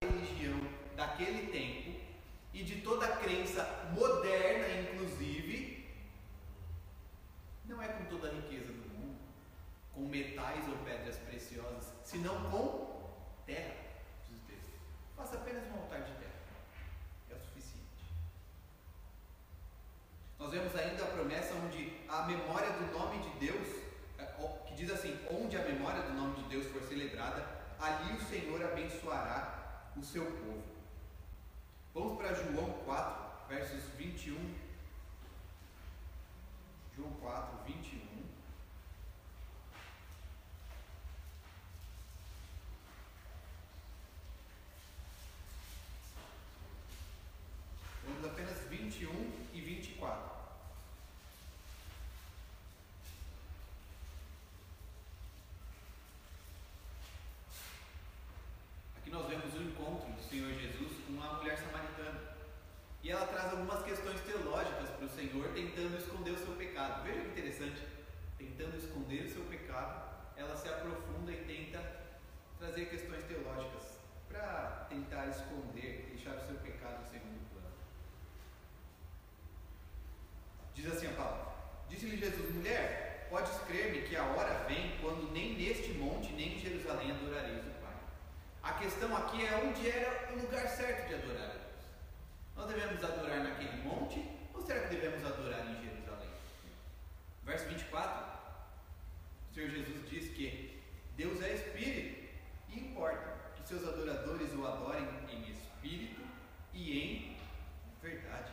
religião 0.02 0.60
daquele 0.96 1.48
tempo 1.52 2.00
e 2.54 2.64
de 2.64 2.82
toda 2.82 3.06
a 3.06 3.18
crença 3.18 3.64
moderna, 3.94 4.68
inclusive, 4.82 5.90
não 7.66 7.82
é 7.82 7.88
com 7.88 8.06
toda 8.06 8.30
a 8.30 8.32
riqueza 8.32 8.72
do 8.72 8.90
mundo, 8.90 9.20
com 9.94 10.02
metais 10.02 10.68
ou 10.70 10.78
pedras 10.86 11.18
preciosas, 11.18 11.92
senão 12.04 12.50
com 12.50 12.94
terra. 13.46 13.84
Faça 15.16 15.38
apenas 15.38 15.64
um 15.72 15.82
altar 15.82 16.02
de 16.02 16.12
terra, 16.14 16.34
é 17.30 17.34
o 17.34 17.40
suficiente. 17.40 18.04
Nós 20.38 20.52
vemos 20.52 20.76
ainda 20.76 21.04
a 21.04 21.08
promessa 21.08 21.54
onde 21.54 21.98
a 22.10 22.24
memória 22.24 22.70
do 22.72 22.92
nome 22.92 23.20
de 23.20 23.30
Deus, 23.48 23.68
é, 24.20 24.26
que 24.68 24.74
diz 24.76 24.92
assim: 24.92 25.18
onde 25.32 25.56
a 25.56 25.64
memória 25.64 26.02
do 26.02 26.14
nome 26.14 26.36
de 26.36 26.50
Deus 26.50 26.68
for 26.68 26.84
celebrada, 26.84 27.46
ali 27.80 28.14
o 28.18 28.22
Senhor 28.22 28.62
abençoará 28.66 29.83
o 29.96 30.04
seu 30.04 30.26
povo. 30.26 30.64
Vamos 31.94 32.18
para 32.18 32.34
João 32.34 32.72
4, 32.86 33.48
versos 33.48 33.84
21. 33.98 34.56
João 36.96 37.12
4, 37.14 37.64
21. 37.66 38.14
Vamos 48.06 48.26
apenas 48.26 48.60
21 48.70 49.32
e 49.54 49.62
24. 49.62 50.32
Aqui 58.98 59.10
nós 59.10 59.28
vemos 59.28 59.54
o 59.56 59.62
encontro 59.62 60.12
do 60.12 60.22
Senhor 60.30 60.54
Jesus 60.54 60.92
com 61.06 61.14
uma 61.14 61.34
mulher 61.34 61.58
samaritana. 61.58 62.20
E 63.02 63.10
ela 63.10 63.26
traz 63.26 63.52
algumas 63.52 63.84
questões 63.84 64.22
teológicas 64.22 64.90
para 64.90 65.06
o 65.06 65.10
Senhor, 65.10 65.50
tentando 65.54 65.98
esconder 65.98 66.32
o 66.32 66.38
seu 66.38 66.56
pecado. 66.84 67.04
Veja 67.04 67.22
que 67.22 67.28
interessante. 67.28 67.82
Tentando 68.38 68.78
esconder 68.78 69.26
o 69.26 69.30
seu 69.30 69.44
pecado, 69.44 70.04
ela 70.36 70.56
se 70.56 70.68
aprofunda 70.68 71.32
e 71.32 71.38
tenta 71.46 71.82
trazer 72.60 72.86
questões 72.86 73.24
teológicas 73.24 74.00
para 74.28 74.88
tentar 74.90 75.28
esconder, 75.28 76.10
deixar 76.10 76.36
o 76.36 76.46
seu 76.46 76.56
pecado 76.56 77.04
em 77.04 77.12
segundo 77.12 77.50
plano. 77.52 77.76
Diz 80.74 80.88
assim 80.88 81.08
a 81.08 81.14
palavra: 81.14 81.54
Disse-lhe 81.88 82.18
Jesus, 82.18 82.54
mulher, 82.54 83.28
podes 83.30 83.58
crer-me 83.68 84.02
que 84.02 84.16
a 84.16 84.24
hora 84.24 84.66
vem 84.68 84.98
quando 85.00 85.32
nem 85.32 85.56
neste 85.56 85.94
monte 85.94 86.34
nem 86.34 86.56
em 86.56 86.60
Jerusalém 86.60 87.12
adorareis 87.12 87.66
o 87.66 87.82
Pai. 87.82 87.96
A 88.62 88.74
questão 88.74 89.16
aqui 89.16 89.46
é 89.46 89.56
onde 89.64 89.90
era 89.90 90.34
o 90.34 90.42
lugar 90.42 90.68
certo 90.68 91.08
de 91.08 91.16
adorar 91.16 91.50
a 91.50 91.54
Deus. 91.54 91.64
Nós 92.56 92.68
devemos 92.68 93.04
adorar 93.04 93.44
naquele 93.44 93.84
monte 93.84 94.24
ou 94.54 94.62
será 94.62 94.82
que 94.82 94.96
devemos 94.96 95.24
adorar 95.26 95.62
em 95.62 95.74
Jerusalém? 95.76 95.93
Verso 97.46 97.66
24, 97.68 98.24
o 99.50 99.54
Senhor 99.54 99.70
Jesus 99.70 100.10
diz 100.10 100.30
que 100.34 100.82
Deus 101.18 101.42
é 101.42 101.54
Espírito 101.54 102.30
e 102.70 102.80
importa 102.80 103.36
que 103.56 103.68
seus 103.68 103.88
adoradores 103.88 104.54
o 104.54 104.66
adorem 104.66 105.08
em 105.30 105.52
espírito 105.52 106.22
e 106.74 107.00
em 107.00 107.38
verdade. 108.02 108.52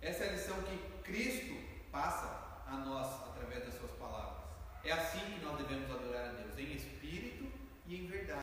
Essa 0.00 0.24
é 0.24 0.28
a 0.28 0.32
lição 0.32 0.56
que 0.62 1.02
Cristo 1.02 1.54
passa 1.90 2.62
a 2.66 2.76
nós 2.76 3.06
através 3.30 3.64
das 3.64 3.74
suas 3.74 3.92
palavras. 3.92 4.44
É 4.84 4.92
assim 4.92 5.20
que 5.20 5.44
nós 5.44 5.56
devemos 5.56 5.90
adorar 5.90 6.28
a 6.28 6.32
Deus, 6.32 6.58
em 6.58 6.72
espírito 6.74 7.50
e 7.86 7.96
em 7.96 8.06
verdade, 8.06 8.42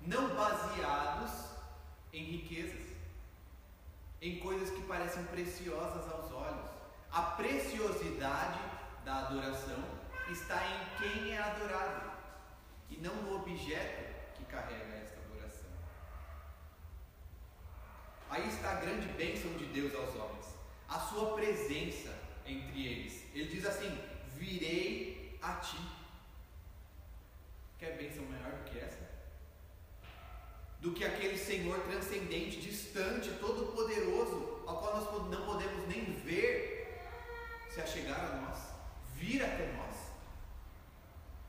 não 0.00 0.34
baseados 0.34 1.50
em 2.12 2.24
riquezas, 2.24 2.86
em 4.22 4.38
coisas 4.40 4.70
que 4.70 4.82
parecem 4.82 5.22
preciosas 5.24 6.10
aos 6.10 6.32
olhos. 6.32 6.77
A 7.10 7.22
preciosidade 7.22 8.60
da 9.04 9.20
adoração 9.26 9.82
está 10.30 10.62
em 10.66 10.98
quem 10.98 11.32
é 11.32 11.38
adorado 11.38 12.10
e 12.90 12.96
não 12.98 13.14
no 13.14 13.36
objeto 13.36 14.34
que 14.34 14.44
carrega 14.44 14.94
esta 14.94 15.18
adoração. 15.20 15.70
Aí 18.28 18.46
está 18.48 18.72
a 18.72 18.80
grande 18.80 19.08
bênção 19.08 19.50
de 19.54 19.64
Deus 19.66 19.94
aos 19.94 20.14
homens, 20.14 20.46
a 20.88 20.98
sua 21.00 21.34
presença 21.34 22.14
entre 22.44 22.86
eles. 22.86 23.24
Ele 23.34 23.48
diz 23.48 23.64
assim: 23.64 23.98
Virei 24.36 25.38
a 25.42 25.54
ti. 25.54 25.78
Quer 27.78 27.96
bênção 27.96 28.24
maior 28.24 28.52
do 28.52 28.70
que 28.70 28.78
essa? 28.78 29.08
Do 30.80 30.92
que 30.92 31.04
aquele 31.04 31.38
Senhor 31.38 31.80
transcendente, 31.80 32.60
distante, 32.60 33.30
todo-poderoso, 33.40 34.62
ao 34.66 34.78
qual 34.78 34.96
nós 34.96 35.30
não 35.30 35.46
podemos 35.46 35.88
nem 35.88 36.04
ver 36.12 36.77
se 37.78 37.82
achegar 37.82 38.20
a 38.20 38.36
nós, 38.40 38.58
vir 39.14 39.40
até 39.40 39.72
nós. 39.72 40.10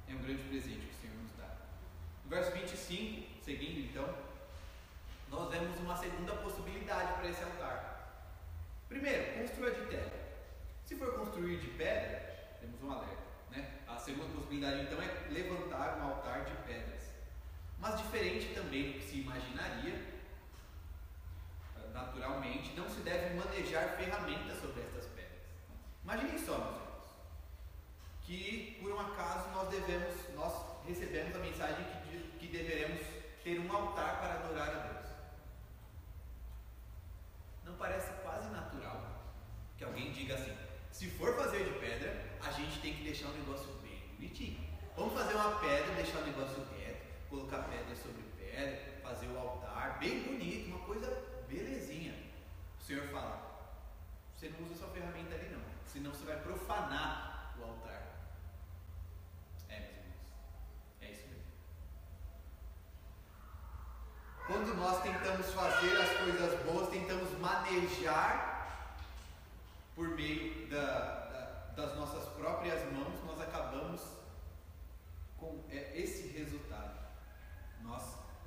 É 0.07 0.13
um 0.13 0.19
grande 0.19 0.43
presente 0.43 0.85
que 0.85 0.93
o 0.93 1.01
Senhor 1.01 1.15
nos 1.23 1.31
dá. 1.31 1.55
No 2.23 2.29
verso 2.29 2.51
25, 2.51 3.43
seguindo 3.43 3.79
então, 3.79 4.15
nós 5.29 5.49
vemos 5.49 5.79
uma 5.79 5.97
segunda 5.97 6.33
possibilidade 6.33 7.13
para 7.13 7.29
esse 7.29 7.43
altar. 7.43 8.35
Primeiro, 8.87 9.39
construa 9.39 9.71
de 9.71 9.85
terra. 9.87 10.11
Se 10.85 10.95
for 10.95 11.13
construir 11.15 11.57
de 11.57 11.67
pedra, 11.69 12.57
temos 12.59 12.81
um 12.83 12.91
alerta. 12.91 13.23
Né? 13.49 13.79
A 13.87 13.97
segunda 13.97 14.31
possibilidade 14.35 14.83
então 14.83 15.01
é 15.01 15.29
levantar 15.31 15.97
um 15.97 16.09
altar 16.09 16.45
de 16.45 16.53
pedras. 16.67 17.09
Mas 17.79 17.97
diferente 17.97 18.53
também 18.53 18.91
do 18.91 18.99
que 18.99 19.05
se 19.05 19.21
imaginaria, 19.21 19.95
naturalmente, 21.91 22.75
não 22.75 22.87
se 22.87 23.01
deve 23.01 23.33
manejar 23.35 23.95
ferramentas 23.97 24.59
sobre 24.59 24.81
pedras. 24.81 24.98
Imaginem 26.11 26.39
só, 26.39 26.57
meus 26.57 26.75
irmãos, 26.75 27.03
que 28.23 28.79
por 28.81 28.91
um 28.91 28.99
acaso 28.99 29.47
nós 29.49 29.69
devemos, 29.69 30.15
nós 30.33 30.53
recebemos 30.87 31.35
a 31.35 31.37
mensagem 31.37 31.85
que, 32.01 32.37
que 32.39 32.47
deveremos 32.47 32.99
ter 33.43 33.59
um 33.59 33.71
altar 33.71 34.19
para 34.19 34.33
adorar 34.33 34.69
a 34.69 34.87
Deus. 34.87 35.05
Não 37.63 37.75
parece 37.75 38.11
quase 38.23 38.49
natural 38.49 39.21
que 39.77 39.83
alguém 39.83 40.11
diga 40.11 40.33
assim: 40.33 40.57
se 40.91 41.11
for 41.11 41.35
fazer 41.35 41.63
de 41.65 41.79
pedra, 41.79 42.39
a 42.43 42.51
gente 42.53 42.81
tem 42.81 42.95
que 42.95 43.03
deixar 43.03 43.27
um 43.27 43.37
negócio 43.37 43.71
bem 43.83 44.01
bonitinho. 44.15 44.67
Vamos 44.97 45.13
fazer 45.13 45.35
uma 45.35 45.59
pedra, 45.59 45.93
deixar 45.93 46.21
o 46.21 46.25
negócio 46.25 46.65
reto, 46.75 47.05
colocar 47.29 47.59
pedra 47.69 47.95
sobre 47.95 48.23
pedra, 48.35 48.99
fazer 49.03 49.27
o 49.27 49.37
altar 49.37 49.99
bem 49.99 50.23
bonito, 50.23 50.69
uma 50.69 50.87
coisa 50.87 51.05
belezinha. 51.47 52.15
O 52.79 52.83
Senhor 52.83 53.07
fala: 53.09 53.47
você 54.35 54.49
não 54.49 54.65
usa 54.65 54.75
sua 54.75 54.87
ferramenta 54.87 55.35
ali 55.35 55.49
não, 55.49 55.68
senão 55.91 56.11
você 56.11 56.23
vai 56.23 56.37
profanar 56.37 57.55
o 57.59 57.63
altar. 57.63 58.03
É, 59.67 59.79
meus 59.79 59.91
irmãos, 59.95 60.19
é 61.01 61.11
isso 61.11 61.27
mesmo. 61.27 61.51
Quando 64.45 64.75
nós 64.75 65.01
tentamos 65.01 65.51
fazer 65.51 65.97
as 65.97 66.17
coisas 66.17 66.63
boas, 66.63 66.89
tentamos 66.89 67.37
manejar 67.39 68.87
por 69.95 70.09
meio 70.09 70.69
da, 70.69 70.85
da, 70.85 71.73
das 71.75 71.95
nossas 71.97 72.27
próprias 72.35 72.91
mãos, 72.93 73.23
nós 73.25 73.41
acabamos 73.41 74.01
com 75.37 75.65
é, 75.69 75.99
esse 75.99 76.27
resultado. 76.27 76.99
Nós 77.81 78.03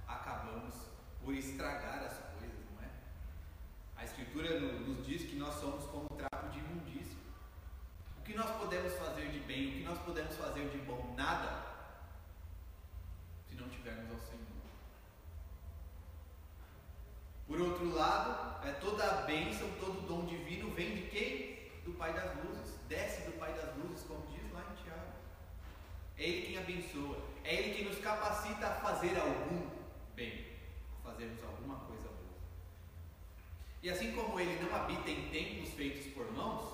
acabamos 0.07 0.74
por 1.24 1.35
estragar 1.35 2.05
as 2.05 2.18
coisas, 2.38 2.59
não 2.70 2.83
é? 2.83 2.90
A 3.96 4.05
Escritura 4.05 4.61
nos 4.61 5.05
diz 5.05 5.22
que 5.22 5.37
nós 5.37 5.55
somos 5.55 5.85
nós 8.42 8.50
podemos 8.57 8.92
fazer 8.94 9.28
de 9.28 9.38
bem, 9.40 9.68
o 9.68 9.72
que 9.72 9.85
nós 9.85 9.98
podemos 9.98 10.35
fazer 10.35 10.68
de 10.68 10.78
bom? 10.78 11.14
Nada, 11.16 11.62
se 13.48 13.55
não 13.55 13.68
tivermos 13.68 14.11
ao 14.11 14.18
Senhor. 14.18 14.42
Por 17.46 17.61
outro 17.61 17.94
lado, 17.94 18.66
é, 18.66 18.72
toda 18.72 19.05
a 19.05 19.22
bênção, 19.22 19.70
todo 19.78 19.98
o 19.98 20.07
dom 20.09 20.26
divino 20.26 20.74
vem 20.74 20.96
de 20.96 21.02
quem? 21.02 21.70
Do 21.85 21.92
Pai 21.92 22.12
das 22.12 22.35
luzes. 22.44 22.81
Desce 22.88 23.31
do 23.31 23.38
Pai 23.38 23.52
das 23.52 23.76
luzes, 23.76 24.05
como 24.09 24.26
diz 24.26 24.52
lá 24.52 24.64
em 24.72 24.83
Tiago. 24.83 25.12
É 26.18 26.24
Ele 26.24 26.46
quem 26.46 26.59
abençoa, 26.59 27.18
é 27.44 27.55
Ele 27.55 27.74
quem 27.74 27.85
nos 27.85 27.98
capacita 27.98 28.66
a 28.66 28.74
fazer 28.81 29.16
algum 29.20 29.70
bem, 30.16 30.46
a 30.98 31.11
fazermos 31.11 31.44
alguma 31.44 31.76
coisa 31.87 32.09
boa. 32.09 32.40
E 33.85 33.88
assim 33.88 34.12
como 34.12 34.40
Ele 34.40 34.61
não 34.64 34.74
habita 34.74 35.11
em 35.11 35.28
templos 35.28 35.70
feitos 35.74 36.12
por 36.12 36.31
mãos, 36.33 36.71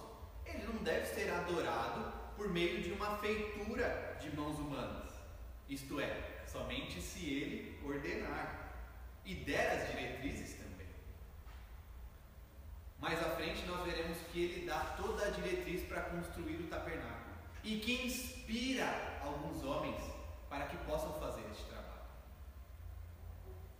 não 0.68 0.82
deve 0.82 1.06
ser 1.06 1.30
adorado 1.30 2.12
por 2.36 2.48
meio 2.48 2.82
de 2.82 2.92
uma 2.92 3.16
feitura 3.18 4.16
de 4.20 4.34
mãos 4.36 4.58
humanas. 4.58 5.12
Isto 5.68 6.00
é, 6.00 6.42
somente 6.46 7.00
se 7.00 7.28
Ele 7.28 7.78
ordenar 7.84 8.72
e 9.24 9.34
der 9.34 9.72
as 9.72 9.90
diretrizes 9.90 10.56
também. 10.56 10.86
Mais 12.98 13.20
à 13.20 13.30
frente 13.36 13.66
nós 13.66 13.84
veremos 13.84 14.18
que 14.32 14.44
Ele 14.44 14.66
dá 14.66 14.80
toda 14.96 15.26
a 15.26 15.30
diretriz 15.30 15.82
para 15.82 16.02
construir 16.02 16.56
o 16.56 16.68
tabernáculo 16.68 17.36
e 17.62 17.80
que 17.80 18.06
inspira 18.06 19.18
alguns 19.22 19.62
homens 19.64 20.00
para 20.48 20.66
que 20.66 20.76
possam 20.78 21.12
fazer 21.20 21.44
este 21.50 21.64
trabalho. 21.64 21.88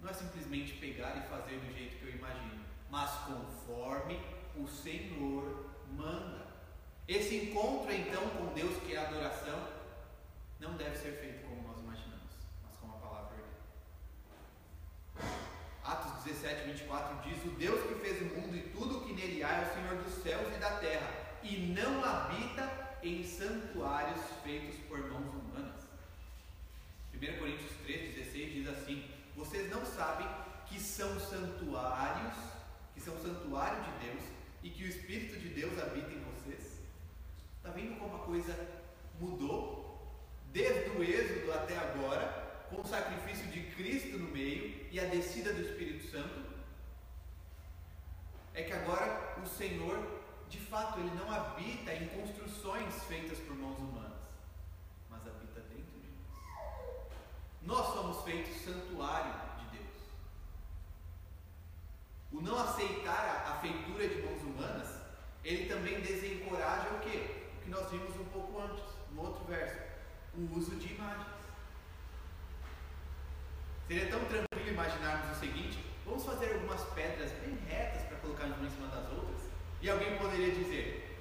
Não 0.00 0.10
é 0.10 0.12
simplesmente 0.12 0.74
pegar 0.74 1.16
e 1.16 1.28
fazer 1.28 1.58
do 1.58 1.72
jeito 1.72 1.96
que 1.96 2.04
eu 2.04 2.14
imagino, 2.14 2.64
mas 2.90 3.10
conforme 3.20 4.20
o 4.56 4.66
Senhor 4.66 5.70
manda. 5.90 6.47
Esse 7.08 7.36
encontro 7.36 7.90
então 7.90 8.28
com 8.36 8.52
Deus, 8.52 8.76
que 8.82 8.94
é 8.94 8.98
a 8.98 9.08
adoração, 9.08 9.66
não 10.60 10.76
deve 10.76 10.94
ser 10.94 11.12
feito 11.12 11.48
como 11.48 11.66
nós 11.66 11.78
imaginamos, 11.78 12.34
mas 12.62 12.76
como 12.76 12.96
a 12.96 12.98
palavra 12.98 13.30
ordena. 13.32 13.48
Atos 15.82 16.22
17, 16.24 16.66
24 16.66 17.30
diz: 17.30 17.42
O 17.46 17.56
Deus 17.56 17.82
que 17.88 17.94
fez 17.94 18.20
o 18.20 18.26
mundo 18.26 18.54
e 18.54 18.68
tudo 18.68 18.98
o 18.98 19.06
que 19.06 19.14
nele 19.14 19.42
há 19.42 19.52
é 19.52 19.62
o 19.62 19.74
Senhor 19.74 20.02
dos 20.02 20.22
céus 20.22 20.54
e 20.54 20.58
da 20.58 20.72
terra, 20.80 21.10
e 21.42 21.74
não 21.74 22.04
habita 22.04 22.98
em 23.02 23.24
santuários 23.24 24.20
feitos 24.44 24.76
por 24.86 24.98
mãos 24.98 25.32
humanas. 25.32 25.88
1 27.14 27.38
Coríntios 27.38 27.72
3, 27.84 28.16
16 28.16 28.52
diz 28.52 28.68
assim: 28.68 29.10
Vocês 29.34 29.70
não 29.70 29.82
sabem 29.82 30.28
que 30.66 30.78
são 30.78 31.18
santuários, 31.18 32.36
que 32.92 33.00
são 33.00 33.16
santuário 33.18 33.82
de 33.82 34.06
Deus 34.06 34.22
e 34.62 34.68
que 34.68 34.84
o 34.84 34.88
Espírito 34.88 35.38
de 35.38 35.48
Deus 35.48 35.78
habita 35.78 36.12
em 36.12 36.20
vocês? 36.20 36.37
Está 37.68 37.80
vendo 37.80 37.98
como 37.98 38.16
a 38.16 38.20
coisa 38.20 38.68
mudou? 39.20 40.00
Desde 40.52 40.88
o 40.96 41.04
Êxodo 41.04 41.52
até 41.52 41.76
agora, 41.76 42.64
com 42.70 42.80
o 42.80 42.86
sacrifício 42.86 43.46
de 43.48 43.60
Cristo 43.74 44.18
no 44.18 44.30
meio 44.30 44.86
e 44.90 44.98
a 44.98 45.04
descida 45.04 45.52
do 45.52 45.60
Espírito 45.60 46.10
Santo, 46.10 46.46
é 48.54 48.62
que 48.62 48.72
agora 48.72 49.38
o 49.42 49.46
Senhor, 49.46 50.22
de 50.48 50.58
fato, 50.58 50.98
ele 50.98 51.10
não 51.10 51.30
habita 51.30 51.92
em 51.92 52.08
construções 52.08 53.04
feitas 53.04 53.38
por 53.40 53.54
mãos 53.54 53.78
humanas, 53.78 54.22
mas 55.10 55.20
habita 55.26 55.60
dentro 55.60 56.00
de 56.00 56.08
nós. 56.08 56.56
Nós 57.60 57.86
somos 57.94 58.24
feitos 58.24 58.62
santuário 58.62 59.34
de 59.58 59.76
Deus. 59.76 59.94
O 62.32 62.40
não 62.40 62.58
aceitar 62.58 63.44
a, 63.46 63.60
feitura 63.60 64.08
de 64.08 64.22
mãos 64.22 64.40
humanas, 64.42 64.88
ele 65.44 65.68
também 65.68 66.00
desencoraja 66.00 66.94
o 66.94 67.00
quê? 67.00 67.47
Que 67.68 67.74
nós 67.74 67.90
vimos 67.90 68.16
um 68.16 68.24
pouco 68.32 68.62
antes, 68.62 68.82
no 69.12 69.20
outro 69.20 69.44
verso, 69.44 69.76
o 70.34 70.56
uso 70.56 70.74
de 70.76 70.94
imagens. 70.94 71.26
Seria 73.86 74.08
tão 74.08 74.20
tranquilo 74.20 74.70
imaginarmos 74.70 75.36
o 75.36 75.38
seguinte: 75.38 75.84
vamos 76.06 76.24
fazer 76.24 76.54
algumas 76.54 76.82
pedras 76.94 77.30
bem 77.32 77.58
retas 77.68 78.06
para 78.06 78.16
colocar 78.20 78.46
uma 78.46 78.66
em 78.66 78.70
cima 78.70 78.88
das 78.88 79.12
outras? 79.12 79.50
E 79.82 79.90
alguém 79.90 80.16
poderia 80.16 80.50
dizer: 80.50 81.20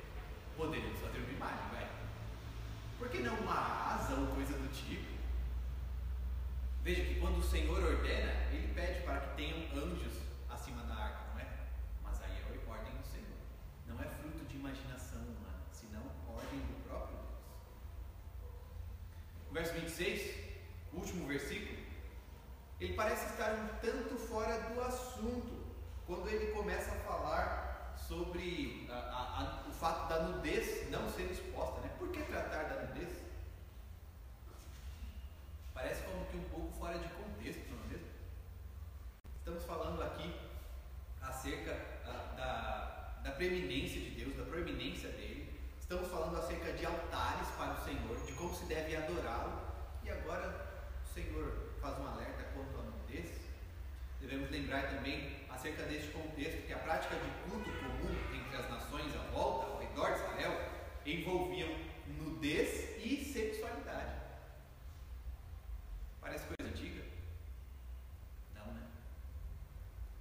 poderíamos 0.56 0.98
fazer 1.02 1.18
uma 1.18 1.32
imagem, 1.32 1.70
vai. 1.70 1.90
Por 2.98 3.10
que 3.10 3.20
não 3.20 3.36
uma 3.40 3.96
asa 3.96 4.16
ou 4.16 4.28
coisa 4.28 4.54
do 4.54 4.72
tipo? 4.72 5.18
Veja 6.82 7.04
que 7.04 7.20
quando 7.20 7.40
o 7.40 7.44
Senhor 7.44 7.84
ordena, 7.84 8.32
ele 8.54 8.72
pede 8.74 9.02
para 9.02 9.20
que 9.20 9.36
tenham 9.36 9.60
anjos 9.76 10.14
acima 10.50 10.82
da 10.84 10.96
arca, 10.96 11.20
não 11.34 11.42
é? 11.42 11.48
Mas 12.02 12.22
aí 12.22 12.32
é 12.32 12.42
a 12.42 12.72
ordem 12.72 12.94
do 12.96 13.06
Senhor. 13.06 13.36
Não 13.86 14.00
é 14.00 14.06
fruto 14.06 14.46
de 14.46 14.56
imaginação 14.56 15.20
humana, 15.20 15.60
senão 15.74 16.04
ordem 16.38 16.60
do 16.60 16.84
próprio 16.88 17.18
Deus. 17.18 17.42
O 19.47 19.47
verso 19.58 19.74
26, 19.74 20.36
último 20.94 21.28
versículo, 21.28 21.80
ele 22.80 22.94
parece 22.94 23.26
estar 23.32 23.54
um 23.54 23.68
tanto 23.82 24.16
fora 24.16 24.60
do 24.60 24.82
assunto 24.82 25.66
quando 26.06 26.30
ele 26.30 26.52
começa 26.52 26.92
a 26.92 27.00
falar 27.00 27.96
sobre 28.08 28.88
a, 28.90 28.94
a, 28.94 29.42
a, 29.42 29.68
o 29.68 29.72
fato 29.72 30.10
da 30.10 30.24
nudez 30.24 30.88
não 30.92 31.10
ser 31.10 31.24
exposta. 31.24 31.82
Né? 31.82 31.90
Por 31.98 32.12
que 32.12 32.22
tratar 32.22 32.66
da 32.66 32.84
nudez? 32.84 33.10
Parece 35.74 36.04
como 36.04 36.26
que 36.26 36.38
um 36.38 36.50
pouco 36.50 36.72
fora 36.78 37.00
de 37.00 37.08
contexto, 37.10 37.68
não 37.72 37.84
é 37.84 37.88
mesmo? 37.88 38.08
Estamos 39.40 39.64
falando 39.64 40.04
aqui 40.04 40.36
acerca 41.20 41.74
da, 42.36 43.22
da 43.24 43.32
preeminência 43.32 44.00
de 44.02 44.12
Deus, 44.12 44.38
da 44.38 44.44
proeminência 44.44 45.10
dele. 45.10 45.17
Estamos 45.90 46.12
falando 46.12 46.36
acerca 46.36 46.74
de 46.74 46.86
altares 46.86 47.48
para 47.58 47.72
o 47.72 47.86
Senhor, 47.86 48.26
de 48.26 48.34
como 48.34 48.54
se 48.54 48.66
deve 48.66 48.94
adorá-lo. 48.94 49.58
E 50.04 50.10
agora 50.10 50.68
o 51.02 51.14
Senhor 51.14 51.76
faz 51.80 51.98
um 51.98 52.06
alerta 52.06 52.44
quanto 52.54 52.78
à 52.78 52.84
nudez. 52.84 53.32
Devemos 54.20 54.52
lembrar 54.52 54.90
também 54.90 55.46
acerca 55.50 55.84
deste 55.84 56.12
contexto 56.12 56.68
que 56.68 56.74
a 56.74 56.80
prática 56.80 57.16
de 57.16 57.50
culto 57.50 57.72
comum 57.72 58.14
entre 58.36 58.58
as 58.58 58.70
nações 58.70 59.16
à 59.16 59.32
volta, 59.32 59.68
ao 59.68 59.80
redor 59.80 60.12
de 60.12 60.20
Israel, 60.20 60.70
envolviam 61.06 61.70
nudez 62.06 62.98
e 63.02 63.24
sexualidade. 63.24 64.12
Parece 66.20 66.48
coisa 66.48 66.70
antiga? 66.70 67.02
Não, 68.54 68.66
né? 68.74 68.82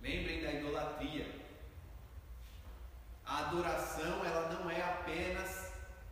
Lembrem 0.00 0.44
da 0.44 0.52
idolatria. 0.52 1.44
A 3.28 3.48
adoração, 3.48 4.24
ela 4.24 4.48
não 4.50 4.70
é 4.70 4.80
apenas 4.80 5.66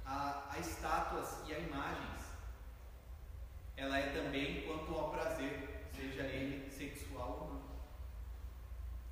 a, 0.05 0.49
a 0.51 0.59
estátuas 0.59 1.43
e 1.47 1.55
a 1.55 1.59
imagens. 1.59 2.21
Ela 3.77 3.99
é 3.99 4.11
também 4.11 4.63
quanto 4.67 4.95
ao 4.95 5.11
prazer, 5.11 5.89
seja 5.95 6.23
ele 6.23 6.71
sexual 6.71 7.39
ou 7.41 7.55
não. 7.55 7.63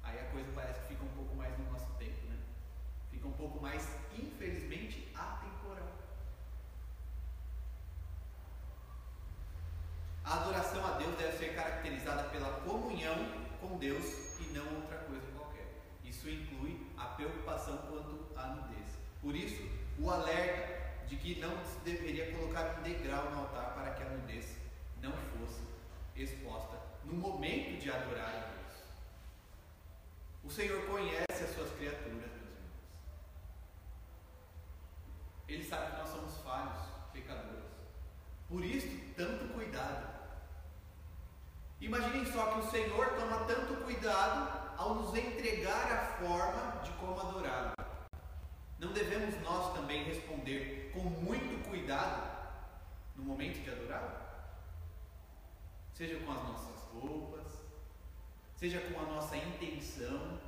Aí 0.02 0.18
a 0.18 0.30
coisa 0.30 0.50
parece 0.54 0.80
que 0.80 0.88
fica 0.88 1.04
um 1.04 1.14
pouco 1.16 1.34
mais 1.34 1.56
no 1.58 1.72
nosso 1.72 1.90
tempo, 1.94 2.26
né? 2.28 2.36
Fica 3.10 3.26
um 3.26 3.32
pouco 3.32 3.60
mais, 3.60 3.88
infelizmente, 4.16 5.12
atemporal. 5.14 5.92
A 10.24 10.40
adoração 10.40 10.86
a 10.86 10.98
Deus 10.98 11.16
deve 11.16 11.38
ser 11.38 11.54
caracterizada 11.54 12.24
pela 12.30 12.60
comunhão 12.60 13.16
com 13.60 13.78
Deus 13.78 14.38
e 14.40 14.44
não 14.52 14.76
outra 14.76 14.98
coisa 14.98 15.26
qualquer. 15.36 15.66
Isso 16.04 16.28
inclui 16.28 16.86
a 16.96 17.06
preocupação 17.06 17.78
quanto 17.78 18.28
à 18.36 18.46
nudez. 18.48 18.86
Por 19.20 19.34
isso, 19.34 19.68
o 19.98 20.10
alerta 20.10 20.72
de 21.12 21.16
que 21.16 21.40
não 21.40 21.62
se 21.64 21.78
deveria 21.80 22.32
colocar 22.32 22.78
um 22.78 22.82
degrau 22.82 23.30
no 23.30 23.40
altar 23.40 23.74
para 23.74 23.90
que 23.94 24.02
a 24.02 24.08
nudez 24.08 24.56
não 25.02 25.12
fosse 25.12 25.60
exposta 26.16 26.78
no 27.04 27.12
momento 27.12 27.78
de 27.78 27.90
adorar 27.90 28.28
a 28.28 28.40
Deus. 28.48 28.82
O 30.42 30.50
Senhor 30.50 30.86
conhece 30.86 31.26
as 31.30 31.54
suas 31.54 31.70
criaturas, 31.72 32.14
meus 32.14 32.32
irmãos. 32.32 32.72
Ele 35.48 35.64
sabe 35.64 35.90
que 35.90 35.98
nós 35.98 36.08
somos 36.08 36.36
falhos, 36.38 36.78
pecadores. 37.12 37.72
Por 38.48 38.64
isso, 38.64 38.88
tanto 39.14 39.52
cuidado. 39.52 40.22
Imaginem 41.82 42.24
só 42.24 42.46
que 42.52 42.60
o 42.60 42.70
Senhor 42.70 43.08
toma 43.16 43.44
tanto 43.44 43.82
cuidado 43.82 44.72
ao 44.78 44.94
nos 44.94 45.12
entregar 45.16 45.92
a 45.92 45.98
forma 46.16 46.80
de 46.80 46.92
como 46.92 47.18
adorá-lo. 47.20 47.74
Não 48.78 48.92
devemos 48.92 49.34
nós 49.42 49.74
também 49.74 50.04
responder 50.04 50.92
com 50.94 51.00
muito 51.00 51.68
cuidado 51.68 52.30
no 53.16 53.24
momento 53.24 53.64
de 53.64 53.70
adorá-lo? 53.70 54.12
Seja 55.92 56.20
com 56.20 56.30
as 56.30 56.42
nossas 56.44 56.82
roupas, 56.92 57.52
seja 58.54 58.80
com 58.80 59.00
a 59.00 59.14
nossa 59.14 59.36
intenção, 59.36 60.38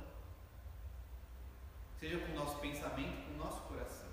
seja 1.99 2.17
com 2.17 2.31
o 2.31 2.35
nosso 2.35 2.57
pensamento, 2.59 3.27
com 3.27 3.33
o 3.33 3.45
nosso 3.45 3.61
coração. 3.63 4.04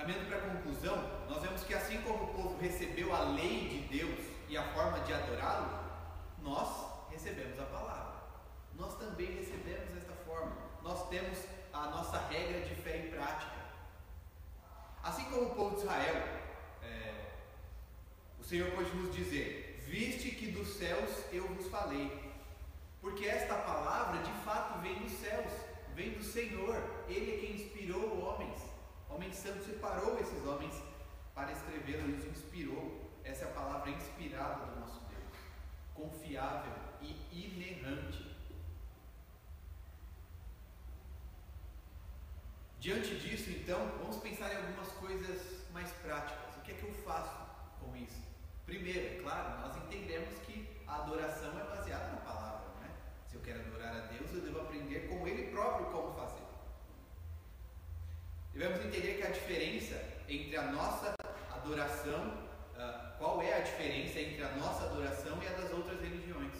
Caminhando 0.00 0.28
para 0.28 0.38
a 0.38 0.40
conclusão, 0.40 0.96
nós 1.28 1.42
vemos 1.42 1.62
que 1.62 1.74
assim 1.74 2.00
como 2.00 2.24
o 2.24 2.28
povo 2.28 2.58
recebeu 2.58 3.14
a 3.14 3.20
lei 3.20 3.68
de 3.68 3.98
Deus 3.98 4.18
e 4.48 4.56
a 4.56 4.62
forma 4.72 4.98
de 5.00 5.12
adorá-lo, 5.12 5.78
nós 6.42 7.10
recebemos 7.10 7.60
a 7.60 7.64
palavra. 7.64 8.22
Nós 8.78 8.96
também 8.96 9.26
recebemos 9.26 9.90
desta 9.90 10.14
forma. 10.24 10.56
Nós 10.82 11.06
temos 11.10 11.38
a 11.70 11.88
nossa 11.88 12.18
regra 12.28 12.62
de 12.62 12.74
fé 12.76 12.96
e 12.96 13.10
prática. 13.10 13.60
Assim 15.02 15.24
como 15.24 15.42
o 15.42 15.54
povo 15.54 15.76
de 15.76 15.82
Israel, 15.82 16.16
é, 16.82 17.26
o 18.40 18.42
Senhor 18.42 18.70
pode 18.70 18.88
nos 18.96 19.14
dizer: 19.14 19.84
Viste 19.86 20.30
que 20.30 20.50
dos 20.50 20.78
céus 20.78 21.10
eu 21.30 21.46
vos 21.46 21.68
falei, 21.68 22.32
Porque 23.02 23.26
esta 23.26 23.54
palavra 23.54 24.22
de 24.22 24.32
fato 24.46 24.78
vem 24.78 24.94
dos 24.94 25.12
céus, 25.12 25.52
vem 25.94 26.12
do 26.12 26.24
Senhor. 26.24 26.82
Ele 27.06 27.34
é 27.34 27.36
quem 27.36 27.54
inspirou 27.56 28.18
homens. 28.18 28.69
Homens 29.10 29.36
santos 29.36 29.66
separou 29.66 30.18
esses 30.18 30.46
homens 30.46 30.74
para 31.34 31.52
escrever, 31.52 32.00
e 32.08 32.12
os 32.12 32.24
inspirou. 32.24 33.10
Essa 33.24 33.44
é 33.44 33.48
a 33.48 33.54
palavra 33.54 33.90
inspirada 33.90 34.66
do 34.66 34.80
nosso 34.80 35.00
Deus, 35.08 35.38
confiável 35.94 36.72
e 37.00 37.16
inerrante. 37.32 38.30
Diante 42.78 43.14
disso, 43.18 43.50
então, 43.50 43.78
vamos 43.98 44.16
pensar 44.16 44.52
em 44.52 44.56
algumas 44.56 44.88
coisas 44.92 45.70
mais 45.70 45.90
práticas. 45.92 46.56
O 46.56 46.62
que 46.62 46.72
é 46.72 46.74
que 46.74 46.84
eu 46.84 46.94
faço 47.04 47.36
com 47.78 47.94
isso? 47.94 48.22
Primeiro, 48.64 49.18
é 49.18 49.22
claro, 49.22 49.60
nós 49.60 49.76
entendemos 49.76 50.38
que 50.46 50.66
a 50.86 51.02
adoração 51.02 51.58
é 51.60 51.64
baseada 51.64 52.12
na 52.12 52.20
palavra, 52.22 52.68
não 52.76 52.86
é? 52.86 52.90
Se 53.28 53.34
eu 53.34 53.42
quero 53.42 53.60
adorar 53.60 53.96
a 53.96 54.06
Deus, 54.06 54.32
eu 54.32 54.40
devo 54.40 54.60
aprender 54.60 55.08
com 55.08 55.26
Ele 55.28 55.50
próprio 55.50 55.86
como 55.86 56.14
fazer. 56.14 56.44
Devemos 58.60 58.84
entender 58.84 59.14
que 59.14 59.26
a 59.26 59.30
diferença 59.30 59.98
entre 60.28 60.54
a 60.54 60.64
nossa 60.64 61.14
adoração, 61.50 62.44
uh, 62.76 63.16
qual 63.16 63.40
é 63.40 63.54
a 63.54 63.60
diferença 63.60 64.20
entre 64.20 64.44
a 64.44 64.50
nossa 64.50 64.84
adoração 64.84 65.42
e 65.42 65.46
a 65.46 65.52
das 65.52 65.72
outras 65.72 65.98
religiões? 65.98 66.52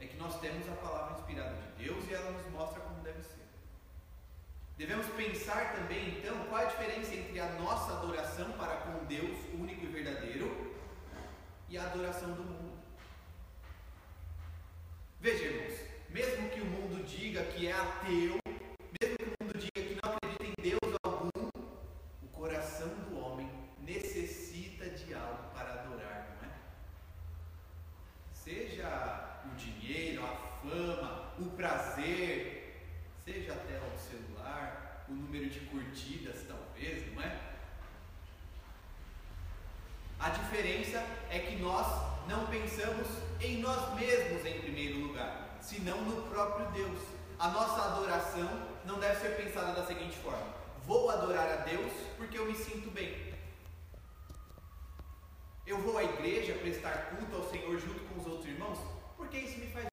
É 0.00 0.06
que 0.06 0.16
nós 0.16 0.40
temos 0.40 0.68
a 0.68 0.72
palavra 0.72 1.20
inspirada 1.20 1.54
de 1.54 1.84
Deus 1.84 2.04
e 2.10 2.14
ela 2.14 2.32
nos 2.32 2.50
mostra 2.50 2.80
como 2.80 3.00
deve 3.00 3.22
ser. 3.22 3.46
Devemos 4.76 5.06
pensar 5.14 5.76
também, 5.76 6.18
então, 6.18 6.44
qual 6.46 6.62
a 6.62 6.64
diferença 6.64 7.14
entre 7.14 7.38
a 7.38 7.48
nossa 7.60 7.92
adoração 7.92 8.50
para 8.58 8.74
com 8.78 9.04
Deus 9.04 9.38
único 9.54 9.84
e 9.84 9.86
verdadeiro 9.86 10.74
e 11.68 11.78
a 11.78 11.84
adoração 11.84 12.32
do 12.32 12.42
mundo. 12.42 12.76
Veja, 15.20 15.44
irmãos, 15.44 15.88
mesmo 16.10 16.48
que 16.50 16.60
o 16.60 16.64
mundo 16.64 17.04
diga 17.06 17.44
que 17.44 17.68
é 17.68 17.72
ateu, 17.72 18.40
mesmo 19.00 19.18
que 19.18 19.24
o 19.24 19.44
mundo 19.44 19.58
diga 19.58 19.88
que 19.88 19.98
não 20.02 20.12
acredita 20.12 20.44
em 20.44 20.62
Deus 20.62 20.96
algum, 21.02 21.48
o 22.22 22.28
coração 22.32 22.88
do 22.88 23.18
homem 23.18 23.50
necessita 23.80 24.88
de 24.88 25.12
algo 25.12 25.50
para 25.54 25.74
adorar, 25.74 26.38
não 26.40 26.48
é? 26.48 26.52
Seja 28.32 29.42
o 29.44 29.54
dinheiro, 29.54 30.24
a 30.24 30.34
fama, 30.62 31.34
o 31.38 31.44
prazer, 32.08 32.84
seja 33.24 33.52
a 33.52 33.56
tela 33.56 33.88
do 33.90 33.98
celular, 33.98 35.04
o 35.08 35.12
número 35.12 35.48
de 35.50 35.60
curtidas, 35.60 36.44
talvez, 36.48 37.14
não 37.14 37.22
é? 37.22 37.38
A 40.18 40.30
diferença 40.30 41.04
é 41.30 41.38
que 41.38 41.56
nós 41.56 41.86
não 42.26 42.46
pensamos 42.46 43.06
em 43.40 43.58
nós 43.58 43.94
mesmos 43.94 44.44
em 44.46 44.60
primeiro 44.60 44.98
lugar, 45.00 45.58
senão 45.60 46.02
no 46.02 46.22
próprio 46.28 46.66
Deus. 46.72 46.98
A 47.38 47.48
nossa 47.48 47.92
adoração 47.92 48.48
não 48.84 48.98
deve 48.98 49.20
ser 49.20 49.36
pensada 49.36 49.72
da 49.72 49.86
seguinte 49.86 50.16
forma: 50.16 50.54
vou 50.84 51.08
adorar 51.10 51.48
a 51.52 51.56
Deus 51.56 51.92
porque 52.16 52.36
eu 52.36 52.46
me 52.46 52.54
sinto 52.54 52.90
bem. 52.90 53.28
Eu 55.64 55.78
vou 55.82 55.98
à 55.98 56.04
igreja 56.04 56.54
prestar 56.54 57.10
culto 57.10 57.36
ao 57.36 57.48
Senhor 57.48 57.78
junto 57.78 58.00
com 58.00 58.20
os 58.20 58.26
outros 58.26 58.46
irmãos 58.46 58.78
porque 59.16 59.36
isso 59.36 59.58
me 59.58 59.66
faz 59.66 59.88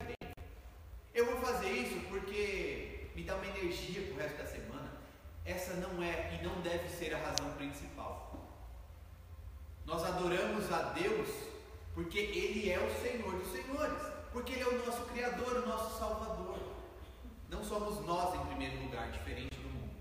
fazer 1.46 1.70
isso 1.70 2.00
porque 2.10 3.12
me 3.16 3.24
dá 3.24 3.36
uma 3.36 3.46
energia 3.46 4.02
para 4.02 4.14
o 4.14 4.18
resto 4.18 4.38
da 4.38 4.46
semana. 4.48 4.92
Essa 5.46 5.76
não 5.76 6.02
é 6.02 6.34
e 6.34 6.44
não 6.44 6.60
deve 6.62 6.90
ser 6.90 7.14
a 7.14 7.20
razão 7.20 7.52
principal. 7.54 8.34
Nós 9.86 10.04
adoramos 10.04 10.72
a 10.72 10.94
Deus 10.94 11.30
porque 11.94 12.18
Ele 12.18 12.72
é 12.72 12.80
o 12.80 12.90
Senhor 13.00 13.32
dos 13.32 13.52
Senhores, 13.52 14.02
porque 14.34 14.54
Ele 14.54 14.64
é 14.64 14.68
o 14.68 14.86
nosso 14.86 15.04
Criador, 15.06 15.64
o 15.64 15.68
nosso 15.68 16.00
Salvador. 16.00 16.58
Não 17.48 17.64
somos 17.64 18.04
nós 18.08 18.34
em 18.34 18.46
primeiro 18.48 18.82
lugar, 18.82 19.12
diferente 19.12 19.56
do 19.56 19.70
mundo, 19.70 19.94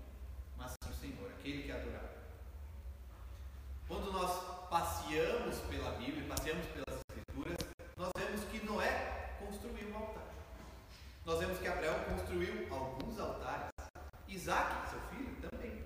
mas 0.57 0.71
sim 0.71 0.89
o 0.89 0.95
Senhor, 0.95 1.31
aquele 1.37 1.61
que 1.61 1.71
é 1.71 1.75
adorado. 1.75 2.09
Quando 3.87 4.11
nós 4.11 4.67
passeamos 4.67 5.59
pela 5.69 5.91
Bíblia, 5.91 6.25
passeamos 6.27 6.65
pelas 6.67 6.99
Escrituras, 7.07 7.57
nós 7.95 8.09
vemos 8.17 8.43
que 8.45 8.65
Noé 8.65 9.35
construiu 9.39 9.89
um 9.91 9.95
altar. 9.95 10.25
Nós 11.25 11.39
vemos 11.39 11.57
que 11.57 11.67
Abraão 11.67 11.99
construiu 12.03 12.67
alguns 12.71 13.19
altares. 13.19 13.71
Isaac, 14.27 14.91
seu 14.91 14.99
filho, 15.09 15.35
também. 15.41 15.83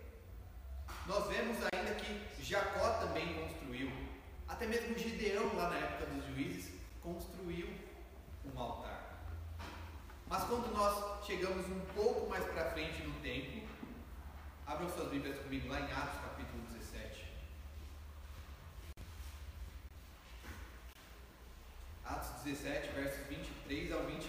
Nós 1.07 1.27
vemos 1.27 1.55
ainda 1.71 1.95
que 1.95 2.43
Jacó 2.43 2.99
também 2.99 3.35
construiu, 3.35 3.89
até 4.49 4.67
mesmo 4.67 4.97
Gideão, 4.97 5.55
lá 5.55 5.69
na 5.69 5.77
época 5.77 6.07
dos 6.07 6.25
juízes, 6.25 6.73
construiu 7.01 7.73
um 8.45 8.59
altar. 8.59 9.23
Mas 10.27 10.43
quando 10.43 10.73
nós 10.73 11.25
chegamos 11.25 11.65
um 11.67 11.79
pouco 11.95 12.29
mais 12.29 12.43
para 12.43 12.71
frente 12.71 13.01
no 13.03 13.13
tempo, 13.21 13.65
abram 14.67 14.89
suas 14.89 15.07
Bíblias 15.07 15.39
comigo 15.39 15.69
lá 15.69 15.79
em 15.79 15.91
Atos 15.91 16.19
capítulo 16.19 16.63
17. 16.73 17.25
Atos 22.03 22.29
17, 22.43 22.89
versos 22.91 23.25
23 23.27 23.93
ao 23.93 24.03
25. 24.03 24.28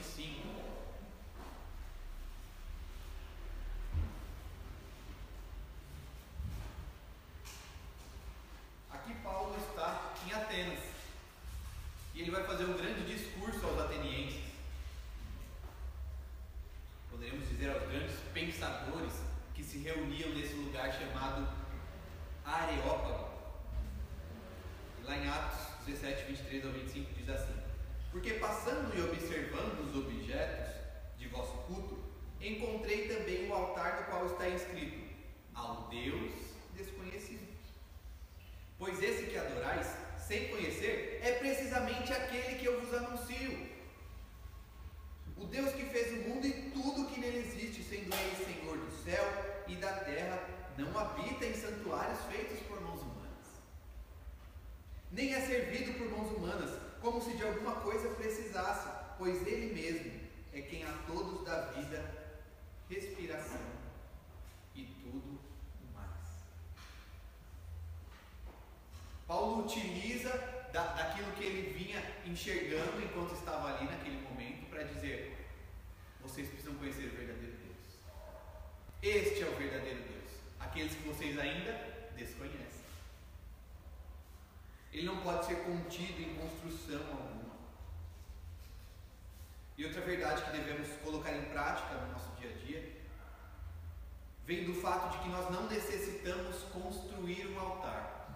Vem 94.51 94.65
do 94.65 94.75
fato 94.75 95.13
de 95.13 95.19
que 95.19 95.29
nós 95.29 95.49
não 95.49 95.69
necessitamos 95.69 96.57
construir 96.73 97.47
um 97.55 97.61
altar 97.61 98.27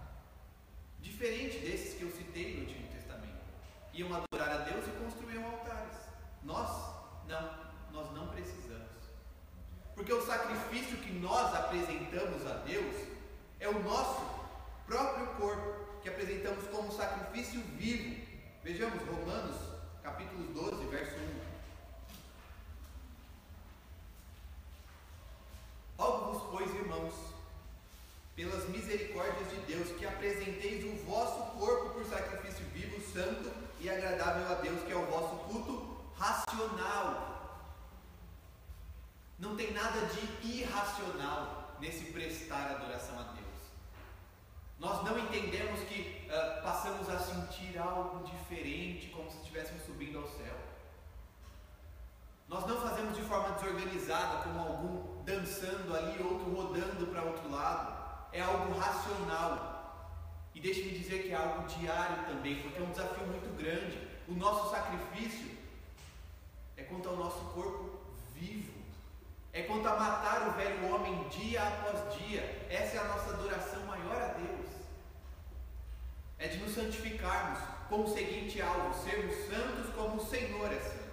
diferente 1.01 1.59
desses 1.59 1.95
que 1.95 2.03
eu 2.03 2.09
citei 2.09 2.55
no 2.55 2.61
Antigo 2.63 2.87
Testamento. 2.87 3.43
Iam 3.93 4.09
adorar 4.13 4.49
a 4.49 4.57
Deus 4.63 4.87
e 4.87 4.91
construíam 4.91 5.45
altares. 5.45 5.97
Nós 6.41 6.69
não, 7.27 7.51
nós 7.91 8.13
não 8.13 8.27
precisamos. 8.29 8.95
Porque 9.93 10.13
o 10.13 10.25
sacrifício 10.25 10.97
que 10.97 11.11
nós 11.11 11.53
apresentamos 11.53 12.45
a 12.47 12.55
Deus 12.59 12.95
é 13.59 13.67
o 13.67 13.83
nosso 13.83 14.21
próprio 14.85 15.27
corpo, 15.35 16.01
que 16.01 16.07
apresentamos 16.07 16.65
como 16.67 16.93
sacrifício 16.93 17.59
vivo. 17.77 18.25
Vejamos 18.63 19.01
Romanos, 19.03 19.57
capítulo 20.01 20.45
12, 20.53 20.85
verso 20.85 21.15
1. 21.15 21.45
Rogo-vos, 25.97 26.43
pois, 26.51 26.75
irmãos, 26.75 27.13
pelas 28.35 28.67
misericórdias 28.67 29.49
de 29.49 29.55
Deus, 29.61 29.97
que 29.97 30.05
apresenteis 30.05 30.83
o 30.83 31.05
vosso 31.05 31.57
corpo 31.57 31.91
por 31.91 32.05
sacrifício 32.05 32.65
vivo, 32.73 33.01
santo 33.13 33.49
e 33.79 33.89
agradável 33.89 34.45
a 34.51 34.55
Não 39.37 39.55
tem 39.55 39.71
nada 39.73 40.05
de 40.07 40.47
irracional 40.47 41.75
nesse 41.79 42.05
prestar 42.11 42.71
adoração 42.71 43.19
a 43.19 43.23
Deus. 43.33 43.45
Nós 44.79 45.03
não 45.03 45.19
entendemos 45.19 45.81
que 45.81 46.27
uh, 46.27 46.63
passamos 46.63 47.09
a 47.09 47.19
sentir 47.19 47.77
algo 47.77 48.25
diferente, 48.25 49.09
como 49.09 49.29
se 49.29 49.37
estivéssemos 49.37 49.85
subindo 49.85 50.19
ao 50.19 50.27
céu. 50.27 50.55
Nós 52.47 52.65
não 52.65 52.79
fazemos 52.81 53.15
de 53.15 53.23
forma 53.23 53.55
desorganizada, 53.55 54.43
como 54.43 54.59
algum 54.59 55.23
dançando 55.23 55.95
ali, 55.95 56.21
outro 56.23 56.53
rodando 56.53 57.07
para 57.07 57.23
outro 57.23 57.51
lado. 57.51 57.95
É 58.31 58.34
algo 58.45 58.77
racional. 58.77 59.75
E 60.53 60.59
deixe-me 60.59 60.97
dizer 60.97 61.23
que 61.23 61.31
é 61.31 61.35
algo 61.35 61.67
diário 61.67 62.25
também, 62.25 62.61
porque 62.61 62.79
é 62.79 62.81
um 62.81 62.91
desafio 62.91 63.27
muito 63.27 63.55
grande. 63.57 63.99
O 64.27 64.33
nosso 64.33 64.71
sacrifício 64.71 65.51
é 66.77 66.83
quanto 66.83 67.09
ao 67.09 67.17
nosso 67.17 67.39
corpo 67.53 67.99
vivo. 68.33 68.73
É 69.51 69.63
quanto 69.63 69.87
a 69.87 69.95
matar 69.95 70.49
o 70.49 70.51
velho 70.53 70.93
homem 70.93 71.27
dia 71.29 71.61
após 71.61 72.17
dia. 72.17 72.67
Essa 72.69 72.97
é 72.97 72.99
a 72.99 73.07
nossa 73.07 73.33
adoração 73.33 73.85
maior 73.85 74.21
a 74.21 74.27
Deus. 74.33 74.67
É 76.37 76.47
de 76.47 76.57
nos 76.57 76.73
santificarmos 76.73 77.59
com 77.89 78.03
o 78.03 78.13
seguinte 78.13 78.61
alvo: 78.61 78.93
sermos 79.03 79.35
santos 79.47 79.93
como 79.93 80.17
o 80.17 80.25
Senhor 80.25 80.71
é 80.71 80.79
santo. 80.79 81.05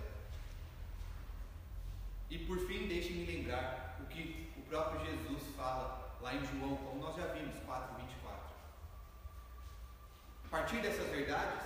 E 2.31 2.38
por 2.38 2.59
fim, 2.66 2.88
deixe-me 2.88 3.27
lembrar 3.27 3.99
o 4.01 4.07
que 4.07 4.51
o 4.57 4.62
próprio 4.62 5.05
Jesus 5.05 5.42
fala 5.57 6.02
lá 6.22 6.35
em 6.35 6.46
João, 6.46 6.76
como 6.76 7.00
nós 7.00 7.16
já 7.16 7.26
vimos, 7.26 7.56
4,24. 7.66 7.82
A 10.44 10.48
partir 10.48 10.80
dessas 10.80 11.08
verdades, 11.08 11.62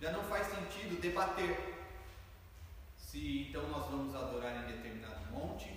já 0.00 0.10
não 0.10 0.24
faz 0.24 0.46
sentido 0.46 1.00
debater 1.00 1.72
se 2.96 3.48
então 3.48 3.68
nós 3.68 3.90
vamos 3.90 4.14
adorar 4.14 4.64
em 4.64 4.72
determinado 4.72 5.30
monte 5.30 5.70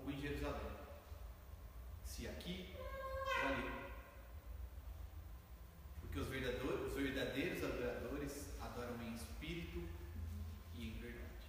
ou 0.00 0.10
em 0.10 0.20
Jerusalém. 0.20 0.72
Se 2.04 2.26
aqui 2.26 2.74
ou 2.78 3.48
ali. 3.48 3.70
Porque 6.00 6.18
os 6.18 6.26
verdadeiros, 6.26 6.86
os 6.88 6.94
verdadeiros 6.94 7.62
adoradores 7.62 8.60
adoram 8.60 9.00
em 9.02 9.14
espírito 9.14 9.88
e 10.74 10.88
em 10.88 11.00
verdade. 11.00 11.46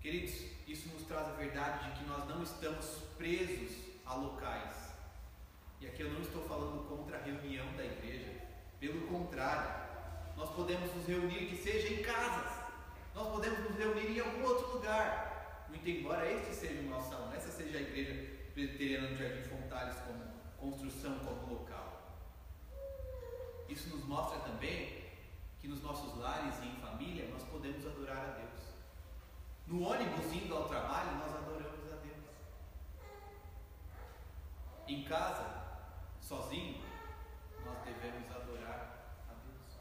Queridos, 0.00 0.46
isso 0.68 0.88
nos 0.90 1.02
traz 1.02 1.26
a 1.26 1.32
verdade 1.32 1.90
de 1.90 1.98
que 1.98 2.04
nós 2.04 2.28
não 2.28 2.42
estamos 2.42 2.86
presos 3.18 3.85
a 4.06 4.14
locais. 4.14 4.94
E 5.80 5.86
aqui 5.86 6.02
eu 6.02 6.12
não 6.12 6.20
estou 6.20 6.42
falando 6.48 6.88
contra 6.88 7.18
a 7.18 7.22
reunião 7.22 7.66
da 7.76 7.84
igreja, 7.84 8.32
pelo 8.80 9.06
contrário, 9.06 9.86
nós 10.36 10.50
podemos 10.50 10.94
nos 10.94 11.06
reunir 11.06 11.46
que 11.46 11.56
seja 11.56 11.94
em 11.94 12.02
casas. 12.02 12.52
Nós 13.14 13.28
podemos 13.28 13.58
nos 13.60 13.76
reunir 13.76 14.16
em 14.16 14.20
algum 14.20 14.44
outro 14.44 14.74
lugar. 14.74 15.66
Muito 15.68 15.88
embora 15.88 16.30
este 16.30 16.54
seja 16.54 16.80
o 16.80 16.90
nosso 16.90 17.10
salão, 17.10 17.32
essa 17.32 17.50
seja 17.50 17.78
a 17.78 17.80
igreja 17.80 18.36
presbiteriana 18.52 19.08
do 19.08 19.16
Jardim 19.16 19.42
Fontales 19.48 19.96
como 20.00 20.24
construção, 20.58 21.18
como 21.20 21.54
local. 21.54 22.16
Isso 23.68 23.88
nos 23.88 24.04
mostra 24.04 24.38
também 24.40 25.04
que 25.60 25.68
nos 25.68 25.82
nossos 25.82 26.16
lares 26.18 26.54
e 26.62 26.66
em 26.66 26.76
família 26.76 27.28
nós 27.28 27.42
podemos 27.44 27.84
adorar 27.86 28.18
a 28.18 28.38
Deus. 28.38 28.46
No 29.66 29.82
ônibus 29.82 30.32
indo 30.32 30.54
ao 30.54 30.68
trabalho, 30.68 31.16
nós 31.18 31.34
adoramos 31.34 31.92
a 31.92 31.96
Deus. 31.96 32.24
Em 34.88 35.02
casa, 35.02 35.44
sozinho, 36.20 36.80
nós 37.64 37.76
devemos 37.84 38.30
adorar 38.30 39.18
a 39.28 39.32
Deus. 39.32 39.80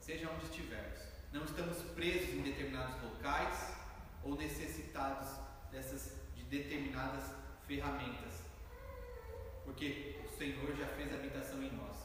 Seja 0.00 0.30
onde 0.30 0.46
estivermos, 0.46 0.98
não 1.30 1.44
estamos 1.44 1.76
presos 1.92 2.30
em 2.30 2.42
determinados 2.42 3.02
locais 3.02 3.76
ou 4.24 4.36
necessitados 4.36 5.28
dessas 5.70 6.16
de 6.34 6.44
determinadas 6.44 7.24
ferramentas, 7.66 8.42
porque 9.66 10.18
o 10.24 10.28
Senhor 10.38 10.74
já 10.74 10.86
fez 10.86 11.12
habitação 11.12 11.62
em 11.62 11.70
nós. 11.72 11.98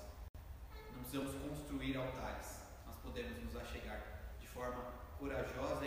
Não 0.93 0.99
precisamos 0.99 1.33
construir 1.47 1.95
altares, 1.95 2.59
nós 2.85 2.97
podemos 2.97 3.41
nos 3.41 3.55
achegar 3.55 4.03
de 4.37 4.47
forma 4.49 4.83
corajosa 5.17 5.85